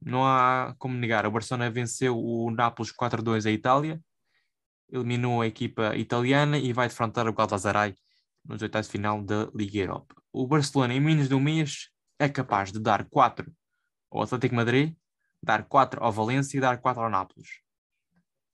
Não 0.00 0.26
há 0.26 0.74
como 0.78 0.94
negar. 0.94 1.26
O 1.26 1.30
Barcelona 1.30 1.70
venceu 1.70 2.18
o 2.18 2.50
Nápoles 2.50 2.92
4-2 2.92 3.46
à 3.46 3.50
Itália, 3.50 4.00
eliminou 4.92 5.40
a 5.40 5.46
equipa 5.46 5.96
italiana 5.96 6.58
e 6.58 6.72
vai 6.72 6.88
defrontar 6.88 7.26
o 7.26 7.32
Galatasaray 7.32 7.94
nos 8.44 8.60
oitavos 8.60 8.86
de 8.88 8.92
final 8.92 9.22
da 9.22 9.50
Liga 9.54 9.78
Europa. 9.78 10.14
O 10.32 10.46
Barcelona, 10.46 10.94
em 10.94 11.00
menos 11.00 11.28
de 11.28 11.34
um 11.34 11.40
mês, 11.40 11.88
é 12.18 12.28
capaz 12.28 12.72
de 12.72 12.78
dar 12.78 13.04
4 13.08 13.50
ao 14.10 14.22
Atlético 14.22 14.54
Madrid 14.54 14.94
dar 15.42 15.64
4 15.64 16.04
ao 16.04 16.12
Valência 16.12 16.58
e 16.58 16.60
dar 16.60 16.78
4 16.78 17.02
ao 17.02 17.10
Nápoles. 17.10 17.48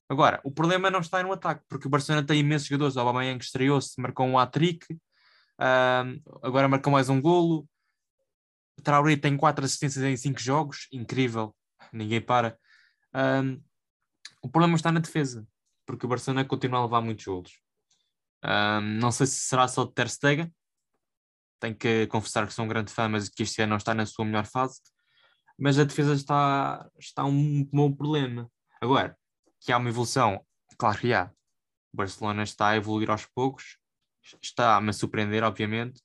Agora, 0.09 0.41
o 0.45 0.53
problema 0.53 0.91
não 0.91 1.01
está 1.01 1.23
no 1.23 1.33
ataque, 1.33 1.65
porque 1.69 1.89
o 1.89 1.91
Barcelona 1.91 2.25
tem 2.25 2.39
imensos 2.39 2.69
jogadores. 2.69 2.95
O 2.95 3.01
Aubameyang 3.01 3.43
estreou-se, 3.43 4.01
marcou 4.01 4.27
um 4.27 4.39
hat-trick, 4.39 4.87
agora 6.43 6.69
marcou 6.69 6.93
mais 6.93 7.09
um 7.09 7.21
golo. 7.21 7.69
O 8.79 8.83
Traoré 8.83 9.17
tem 9.17 9.37
4 9.37 9.65
assistências 9.65 10.05
em 10.05 10.17
5 10.17 10.39
jogos, 10.41 10.87
incrível, 10.93 11.57
ninguém 11.93 12.21
para. 12.21 12.57
O 14.41 14.49
problema 14.49 14.77
está 14.77 14.93
na 14.93 15.01
defesa, 15.01 15.45
porque 15.85 16.07
o 16.07 16.09
Barcelona 16.09 16.45
continua 16.45 16.79
a 16.79 16.85
levar 16.85 17.01
muitos 17.01 17.25
golos. 17.25 17.61
Não 19.01 19.11
sei 19.11 19.27
se 19.27 19.41
será 19.41 19.67
só 19.67 19.85
de 19.85 19.93
Ter 19.93 20.09
Stegen, 20.09 20.55
tenho 21.59 21.75
que 21.75 22.07
confessar 22.07 22.47
que 22.47 22.53
sou 22.53 22.65
um 22.65 22.69
grande 22.69 22.93
fã, 22.93 23.09
mas 23.09 23.29
que 23.29 23.43
este 23.43 23.61
ano 23.63 23.71
não 23.71 23.77
está 23.77 23.93
na 23.93 24.07
sua 24.07 24.25
melhor 24.25 24.45
fase 24.45 24.81
mas 25.59 25.79
a 25.79 25.85
defesa 25.85 26.15
está, 26.15 26.89
está 26.99 27.25
um 27.25 27.65
bom 27.65 27.93
problema. 27.93 28.51
Agora, 28.81 29.17
que 29.61 29.73
há 29.73 29.79
uma 29.79 29.89
evolução, 29.89 30.45
claro 30.79 30.99
que 30.99 31.13
há. 31.13 31.31
O 31.93 31.97
Barcelona 31.97 32.43
está 32.43 32.69
a 32.69 32.77
evoluir 32.77 33.11
aos 33.11 33.25
poucos, 33.27 33.79
está-me 34.43 34.91
a 34.91 34.93
surpreender, 34.93 35.43
obviamente, 35.43 36.03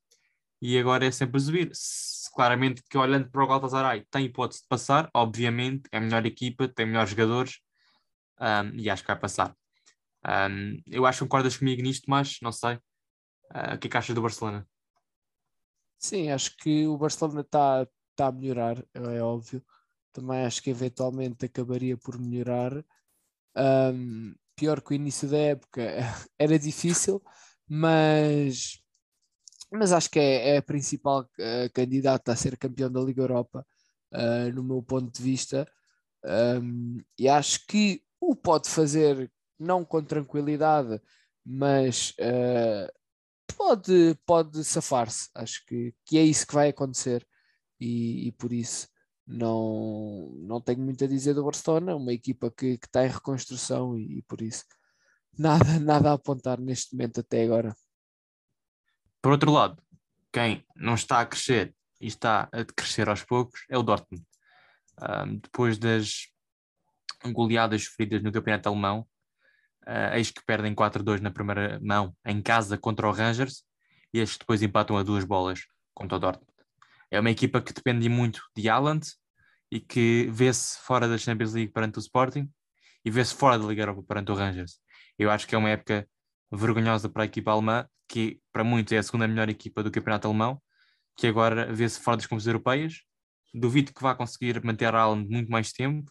e 0.62 0.78
agora 0.78 1.06
é 1.06 1.12
sempre 1.12 1.38
a 1.38 1.40
subir. 1.40 1.72
Claramente 2.34 2.82
que 2.90 2.98
olhando 2.98 3.30
para 3.30 3.44
o 3.44 3.48
Galatasaray 3.48 4.06
tem 4.10 4.26
hipótese 4.26 4.62
de 4.62 4.68
passar, 4.70 5.10
obviamente, 5.14 5.90
é 5.92 5.98
a 5.98 6.02
melhor 6.02 6.26
equipa, 6.26 6.68
tem 6.68 6.86
melhores 6.86 7.10
jogadores, 7.10 7.60
um, 8.40 8.80
e 8.80 8.90
acho 8.90 9.04
que 9.04 9.08
vai 9.08 9.20
passar. 9.20 9.56
Um, 10.26 10.82
eu 10.88 11.06
acho 11.06 11.20
que 11.20 11.26
concordas 11.26 11.58
comigo 11.58 11.82
nisto, 11.82 12.06
mas 12.08 12.38
não 12.42 12.52
sei. 12.52 12.76
Uh, 13.54 13.76
o 13.76 13.78
que 13.78 13.88
é 13.88 13.92
que 13.92 13.98
achas 13.98 14.16
do 14.16 14.22
Barcelona? 14.22 14.66
Sim, 15.98 16.32
acho 16.32 16.56
que 16.58 16.88
o 16.88 16.98
Barcelona 16.98 17.42
está 17.42 17.88
está 18.22 18.28
a 18.28 18.32
melhorar, 18.32 18.86
é 18.94 19.22
óbvio. 19.22 19.64
Também 20.14 20.46
acho 20.46 20.62
que 20.62 20.70
eventualmente 20.70 21.46
acabaria 21.46 21.98
por 21.98 22.20
melhorar. 22.20 22.74
Um, 23.58 24.36
pior 24.56 24.82
que 24.82 24.92
o 24.92 24.94
início 24.94 25.28
da 25.28 25.38
época 25.38 25.82
era 26.38 26.60
difícil, 26.60 27.22
mas, 27.68 28.80
mas 29.72 29.92
acho 29.92 30.10
que 30.10 30.20
é, 30.20 30.56
é 30.56 30.58
a 30.58 30.62
principal 30.62 31.22
uh, 31.22 31.74
candidata 31.74 32.32
a 32.32 32.36
ser 32.36 32.58
campeão 32.58 32.92
da 32.92 33.02
Liga 33.02 33.24
Europa, 33.24 33.66
uh, 34.14 34.54
no 34.54 34.64
meu 34.64 34.84
ponto 34.84 35.12
de 35.12 35.24
vista. 35.24 35.68
Um, 36.24 37.00
e 37.18 37.28
acho 37.28 37.66
que 37.66 38.04
o 38.20 38.36
pode 38.36 38.70
fazer 38.70 39.32
não 39.60 39.84
com 39.84 40.04
tranquilidade, 40.04 41.02
mas 41.44 42.12
uh, 42.20 42.92
pode, 43.58 44.16
pode 44.26 44.64
safar-se. 44.64 45.30
Acho 45.34 45.66
que, 45.66 45.94
que 46.06 46.18
é 46.18 46.24
isso 46.24 46.46
que 46.46 46.54
vai 46.54 46.70
acontecer 46.70 47.26
e, 47.82 48.28
e, 48.28 48.32
por 48.34 48.54
isso 48.54 48.88
não, 49.26 50.32
não 50.38 50.62
tenho 50.62 50.80
muito 50.80 51.04
a 51.04 51.08
dizer 51.08 51.34
do 51.34 51.44
Barcelona, 51.44 51.96
uma 51.96 52.14
equipa 52.14 52.52
que, 52.52 52.78
que 52.78 52.86
está 52.86 53.04
em 53.04 53.10
reconstrução 53.10 53.98
e, 53.98 54.20
e 54.20 54.22
por 54.22 54.42
isso 54.42 54.66
nada, 55.38 55.66
nada 55.80 56.12
a 56.12 56.14
apontar 56.14 56.60
neste 56.60 56.94
momento 56.94 57.22
até 57.22 57.44
agora. 57.44 57.76
Por 59.22 59.32
outro 59.32 59.52
lado, 59.52 59.82
quem 60.32 60.64
não 60.76 60.94
está 60.94 61.22
a 61.22 61.26
crescer 61.26 61.74
e 62.00 62.08
está 62.08 62.50
a 62.52 62.64
crescer 62.64 63.10
aos 63.10 63.24
poucos 63.24 63.66
é 63.70 63.78
o 63.78 63.84
Dortmund. 63.84 64.24
Um, 65.02 65.38
depois 65.38 65.78
das 65.80 66.28
goleadas 67.32 67.86
sofridas 67.86 68.22
no 68.22 68.32
campeonato 68.32 68.70
alemão, 68.70 69.08
uh, 69.88 70.16
eis 70.16 70.30
que 70.30 70.44
perdem 70.46 70.76
4-2 70.76 71.20
na 71.20 71.32
primeira 71.32 71.80
mão 71.82 72.16
em 72.26 72.42
casa 72.42 72.78
contra 72.78 73.08
o 73.08 73.12
Rangers 73.12 73.64
e 74.14 74.20
estes 74.20 74.38
depois 74.38 74.62
empatam 74.62 74.98
a 74.98 75.04
duas 75.04 75.24
bolas 75.24 75.62
contra 75.94 76.18
o 76.18 76.20
Dortmund. 76.20 76.51
É 77.12 77.20
uma 77.20 77.30
equipa 77.30 77.62
que 77.62 77.74
depende 77.74 78.08
muito 78.08 78.42
de 78.56 78.70
Haaland 78.70 79.06
e 79.70 79.82
que 79.82 80.30
vê-se 80.32 80.80
fora 80.80 81.10
da 81.10 81.18
Champions 81.18 81.54
League 81.54 81.74
perante 81.74 81.98
o 81.98 82.00
Sporting 82.00 82.50
e 83.04 83.12
vê-se 83.12 83.36
fora 83.36 83.60
da 83.60 83.68
Liga 83.68 83.82
Europa 83.82 84.04
perante 84.08 84.32
o 84.32 84.36
Rangers. 84.36 84.80
Eu 85.20 85.30
acho 85.30 85.46
que 85.46 85.54
é 85.54 85.58
uma 85.58 85.70
época 85.70 86.08
vergonhosa 86.50 87.10
para 87.10 87.24
a 87.24 87.26
equipa 87.26 87.52
alemã, 87.52 87.86
que 88.08 88.40
para 88.52 88.64
muitos 88.64 88.94
é 88.94 88.98
a 88.98 89.04
segunda 89.04 89.28
melhor 89.28 89.50
equipa 89.50 89.84
do 89.84 89.92
campeonato 89.92 90.28
alemão, 90.28 90.62
que 91.18 91.28
agora 91.28 91.72
vê-se 91.74 92.00
fora 92.00 92.18
das 92.18 92.26
competições 92.26 92.48
europeias. 92.48 93.02
Duvido 93.54 93.94
que 93.94 94.02
vá 94.02 94.16
conseguir 94.16 94.64
manter 94.64 94.94
a 94.96 95.02
Haaland 95.02 95.30
muito 95.30 95.52
mais 95.52 95.74
tempo 95.74 96.10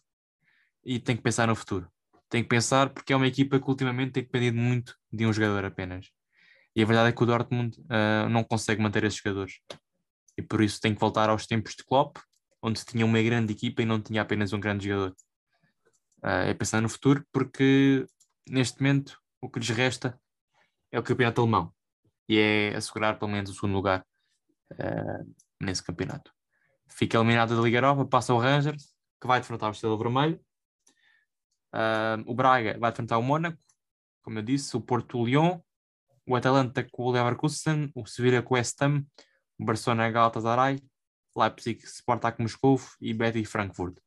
e 0.84 0.98
tem 0.98 1.16
que 1.16 1.22
pensar 1.22 1.48
no 1.48 1.54
futuro. 1.54 1.90
Tem 2.28 2.42
que 2.42 2.48
pensar 2.48 2.90
porque 2.90 3.12
é 3.12 3.16
uma 3.16 3.26
equipa 3.26 3.58
que 3.58 3.68
ultimamente 3.68 4.12
tem 4.12 4.22
dependido 4.22 4.58
muito 4.58 4.94
de 5.10 5.26
um 5.26 5.32
jogador 5.32 5.64
apenas. 5.64 6.10
E 6.76 6.82
a 6.82 6.86
verdade 6.86 7.08
é 7.08 7.12
que 7.12 7.22
o 7.22 7.26
Dortmund 7.26 7.76
uh, 7.80 8.28
não 8.28 8.44
consegue 8.44 8.82
manter 8.82 9.04
esses 9.04 9.18
jogadores. 9.18 9.54
E 10.36 10.42
por 10.42 10.62
isso 10.62 10.80
tem 10.80 10.94
que 10.94 11.00
voltar 11.00 11.28
aos 11.28 11.46
tempos 11.46 11.74
de 11.74 11.84
Klopp, 11.84 12.18
onde 12.62 12.84
tinha 12.84 13.04
uma 13.04 13.22
grande 13.22 13.52
equipa 13.52 13.82
e 13.82 13.86
não 13.86 14.00
tinha 14.00 14.22
apenas 14.22 14.52
um 14.52 14.60
grande 14.60 14.88
jogador. 14.88 15.16
Uh, 16.22 16.48
é 16.48 16.54
pensar 16.54 16.82
no 16.82 16.88
futuro 16.88 17.24
porque 17.32 18.04
neste 18.48 18.80
momento 18.80 19.18
o 19.40 19.48
que 19.48 19.58
lhes 19.58 19.70
resta 19.70 20.20
é 20.92 20.98
o 20.98 21.02
campeonato 21.02 21.40
alemão 21.40 21.72
e 22.28 22.38
é 22.38 22.76
assegurar 22.76 23.18
pelo 23.18 23.30
menos 23.30 23.50
o 23.50 23.54
segundo 23.54 23.72
lugar 23.72 24.04
uh, 24.72 25.34
nesse 25.60 25.82
campeonato. 25.82 26.32
Fica 26.88 27.16
eliminado 27.16 27.56
da 27.56 27.62
Liga 27.62 27.78
Europa, 27.78 28.04
passa 28.04 28.34
o 28.34 28.38
Rangers, 28.38 28.94
que 29.20 29.26
vai 29.26 29.40
defrontar 29.40 29.68
o 29.68 29.72
Estrela 29.72 29.96
Vermelho. 29.96 30.40
Uh, 31.74 32.22
o 32.26 32.34
Braga 32.34 32.78
vai 32.78 32.90
defrontar 32.90 33.18
o 33.18 33.22
Mónaco, 33.22 33.58
como 34.22 34.38
eu 34.38 34.42
disse, 34.42 34.76
o 34.76 34.80
Porto 34.80 35.18
o 35.18 35.24
Lyon, 35.24 35.60
o 36.26 36.36
Atalanta 36.36 36.86
com 36.90 37.04
o 37.04 37.10
Leverkusen, 37.10 37.90
o 37.94 38.06
Sevilla 38.06 38.42
com 38.42 38.54
o 38.54 38.56
West 38.56 38.80
Ham, 38.82 39.04
Barcelona 39.64 40.10
Galatasaray, 40.10 40.80
Leipzig, 41.36 41.86
Spartak 41.86 42.40
Moscou 42.40 42.80
e 43.00 43.12
Betty 43.14 43.44
Frankfurt. 43.44 43.98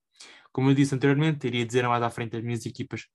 Como 0.52 0.70
eu 0.70 0.76
disse 0.76 0.94
anteriormente, 0.96 1.48
iria 1.48 1.66
dizer 1.66 1.88
mais 1.88 2.04
à 2.04 2.10
frente 2.10 2.36
as 2.38 2.44
minhas 2.44 2.66
equipas 2.66 3.08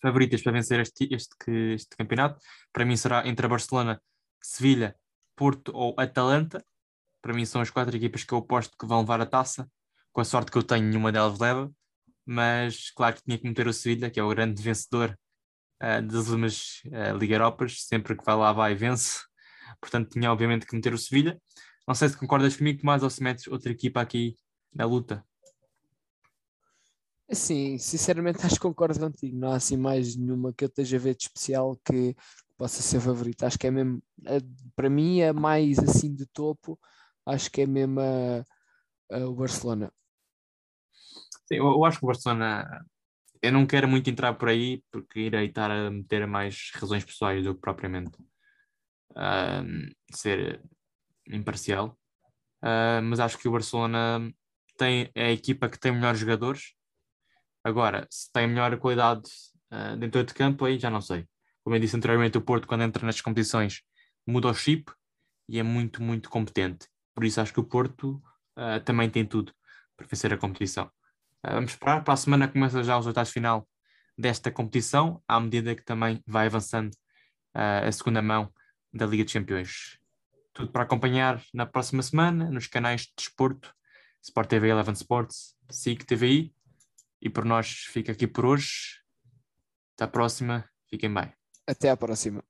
favoritas 0.00 0.42
para 0.42 0.52
vencer 0.52 0.80
este, 0.80 1.08
este, 1.12 1.74
este 1.74 1.96
campeonato. 1.96 2.40
Para 2.72 2.84
mim 2.84 2.96
será 2.96 3.26
entre 3.26 3.46
a 3.46 3.48
Barcelona, 3.48 4.02
Sevilha, 4.42 4.96
Porto 5.36 5.72
ou 5.74 5.94
Atalanta. 5.98 6.64
Para 7.22 7.32
mim 7.32 7.44
são 7.44 7.60
as 7.60 7.70
quatro 7.70 7.96
equipas 7.96 8.24
que 8.24 8.32
eu 8.32 8.38
aposto 8.38 8.76
que 8.76 8.86
vão 8.86 9.00
levar 9.00 9.20
a 9.20 9.26
taça. 9.26 9.70
Com 10.12 10.20
a 10.20 10.24
sorte 10.24 10.50
que 10.50 10.58
eu 10.58 10.62
tenho, 10.62 10.84
nenhuma 10.84 11.12
delas 11.12 11.38
leva. 11.38 11.70
Mas 12.26 12.90
claro 12.90 13.16
que 13.16 13.22
tinha 13.22 13.38
que 13.38 13.46
meter 13.46 13.66
o 13.66 13.72
Sevilha, 13.72 14.10
que 14.10 14.18
é 14.18 14.22
o 14.22 14.28
grande 14.28 14.60
vencedor 14.60 15.16
uh, 15.82 16.02
das 16.02 16.28
últimas 16.28 16.82
uh, 16.86 17.16
Liga 17.16 17.36
Europas. 17.36 17.84
Sempre 17.86 18.16
que 18.16 18.24
vai 18.24 18.36
lá, 18.36 18.52
vai 18.52 18.72
e 18.72 18.74
vence. 18.74 19.20
Portanto, 19.80 20.10
tinha 20.10 20.32
obviamente 20.32 20.66
que 20.66 20.74
meter 20.74 20.94
o 20.94 20.98
Sevilha. 20.98 21.40
Não 21.86 21.94
sei 21.94 22.08
se 22.08 22.16
concordas 22.16 22.56
comigo, 22.56 22.84
mais 22.84 23.02
ou 23.02 23.10
se 23.10 23.22
metes 23.22 23.46
outra 23.48 23.72
equipa 23.72 24.00
aqui 24.00 24.36
na 24.74 24.84
luta. 24.84 25.24
Sim, 27.30 27.78
sinceramente 27.78 28.44
acho 28.44 28.56
que 28.56 28.60
concordo 28.60 28.98
contigo. 28.98 29.36
Não 29.36 29.52
há 29.52 29.56
assim 29.56 29.76
mais 29.76 30.16
nenhuma 30.16 30.52
que 30.52 30.64
eu 30.64 30.68
esteja 30.68 30.96
a 30.96 31.00
ver 31.00 31.16
de 31.16 31.24
especial 31.24 31.76
que 31.84 32.14
possa 32.58 32.82
ser 32.82 33.00
favorita. 33.00 33.46
Acho 33.46 33.58
que 33.58 33.66
é 33.66 33.70
mesmo, 33.70 34.02
para 34.76 34.90
mim, 34.90 35.20
é 35.20 35.32
mais 35.32 35.78
assim 35.78 36.14
de 36.14 36.26
topo. 36.26 36.78
Acho 37.24 37.50
que 37.50 37.62
é 37.62 37.66
mesmo 37.66 38.00
a, 38.00 38.44
a, 39.16 39.26
o 39.26 39.34
Barcelona. 39.34 39.90
Sim, 41.48 41.56
eu, 41.56 41.66
eu, 41.66 41.84
acho 41.84 41.98
que 41.98 42.04
o 42.04 42.08
Barcelona. 42.08 42.84
Eu 43.40 43.52
não 43.52 43.66
quero 43.66 43.88
muito 43.88 44.08
entrar 44.08 44.34
por 44.34 44.48
aí 44.48 44.82
porque 44.90 45.20
irei 45.20 45.46
estar 45.46 45.70
a 45.70 45.90
meter 45.90 46.26
mais 46.26 46.70
razões 46.74 47.04
pessoais 47.04 47.42
do 47.44 47.54
que 47.54 47.60
propriamente 47.60 48.16
ser 50.12 50.62
imparcial. 51.28 51.98
Uh, 52.62 53.02
mas 53.02 53.20
acho 53.20 53.38
que 53.38 53.48
o 53.48 53.52
Barcelona 53.52 54.32
tem, 54.76 55.10
é 55.14 55.26
a 55.26 55.32
equipa 55.32 55.68
que 55.68 55.78
tem 55.78 55.92
melhores 55.92 56.20
jogadores 56.20 56.74
Agora, 57.64 58.08
se 58.10 58.30
tem 58.32 58.48
melhor 58.48 58.76
qualidade 58.78 59.30
uh, 59.72 59.96
dentro 59.96 60.24
de 60.24 60.34
campo, 60.34 60.64
aí 60.64 60.78
já 60.78 60.90
não 60.90 61.00
sei. 61.00 61.26
Como 61.62 61.76
eu 61.76 61.80
disse 61.80 61.96
anteriormente, 61.96 62.36
o 62.36 62.40
Porto, 62.40 62.66
quando 62.66 62.82
entra 62.82 63.06
nas 63.06 63.20
competições, 63.20 63.82
muda 64.26 64.48
o 64.48 64.54
chip 64.54 64.92
e 65.48 65.60
é 65.60 65.62
muito, 65.62 66.02
muito 66.02 66.28
competente. 66.28 66.88
Por 67.14 67.24
isso 67.24 67.40
acho 67.40 67.52
que 67.52 67.60
o 67.60 67.64
Porto 67.64 68.20
uh, 68.58 68.80
também 68.84 69.08
tem 69.08 69.24
tudo 69.24 69.52
para 69.96 70.06
vencer 70.08 70.32
a 70.32 70.36
competição. 70.36 70.90
Vamos 71.44 71.72
esperar, 71.72 72.04
para 72.04 72.14
a 72.14 72.16
semana 72.16 72.46
começa 72.46 72.84
já 72.84 72.96
os 72.96 73.06
oitavos 73.06 73.32
final 73.32 73.68
desta 74.16 74.50
competição, 74.50 75.20
à 75.26 75.40
medida 75.40 75.74
que 75.74 75.84
também 75.84 76.22
vai 76.26 76.46
avançando 76.46 76.92
uh, 77.54 77.86
a 77.86 77.92
segunda 77.92 78.22
mão 78.22 78.52
da 78.92 79.06
Liga 79.06 79.24
dos 79.24 79.32
Campeões. 79.32 79.98
Tudo 80.52 80.70
para 80.70 80.82
acompanhar 80.82 81.42
na 81.52 81.64
próxima 81.64 82.02
semana 82.02 82.50
nos 82.50 82.66
canais 82.66 83.02
de 83.02 83.12
Desporto, 83.16 83.74
Sport 84.22 84.48
TV 84.48 84.68
Eleven 84.68 84.94
Sports, 84.94 85.56
SIC 85.70 86.04
TVI. 86.04 86.54
E 87.20 87.30
por 87.30 87.44
nós 87.44 87.68
fica 87.68 88.12
aqui 88.12 88.26
por 88.26 88.44
hoje. 88.44 89.00
Até 89.94 90.04
à 90.04 90.08
próxima. 90.08 90.68
Fiquem 90.88 91.12
bem. 91.12 91.32
Até 91.66 91.88
à 91.88 91.96
próxima. 91.96 92.44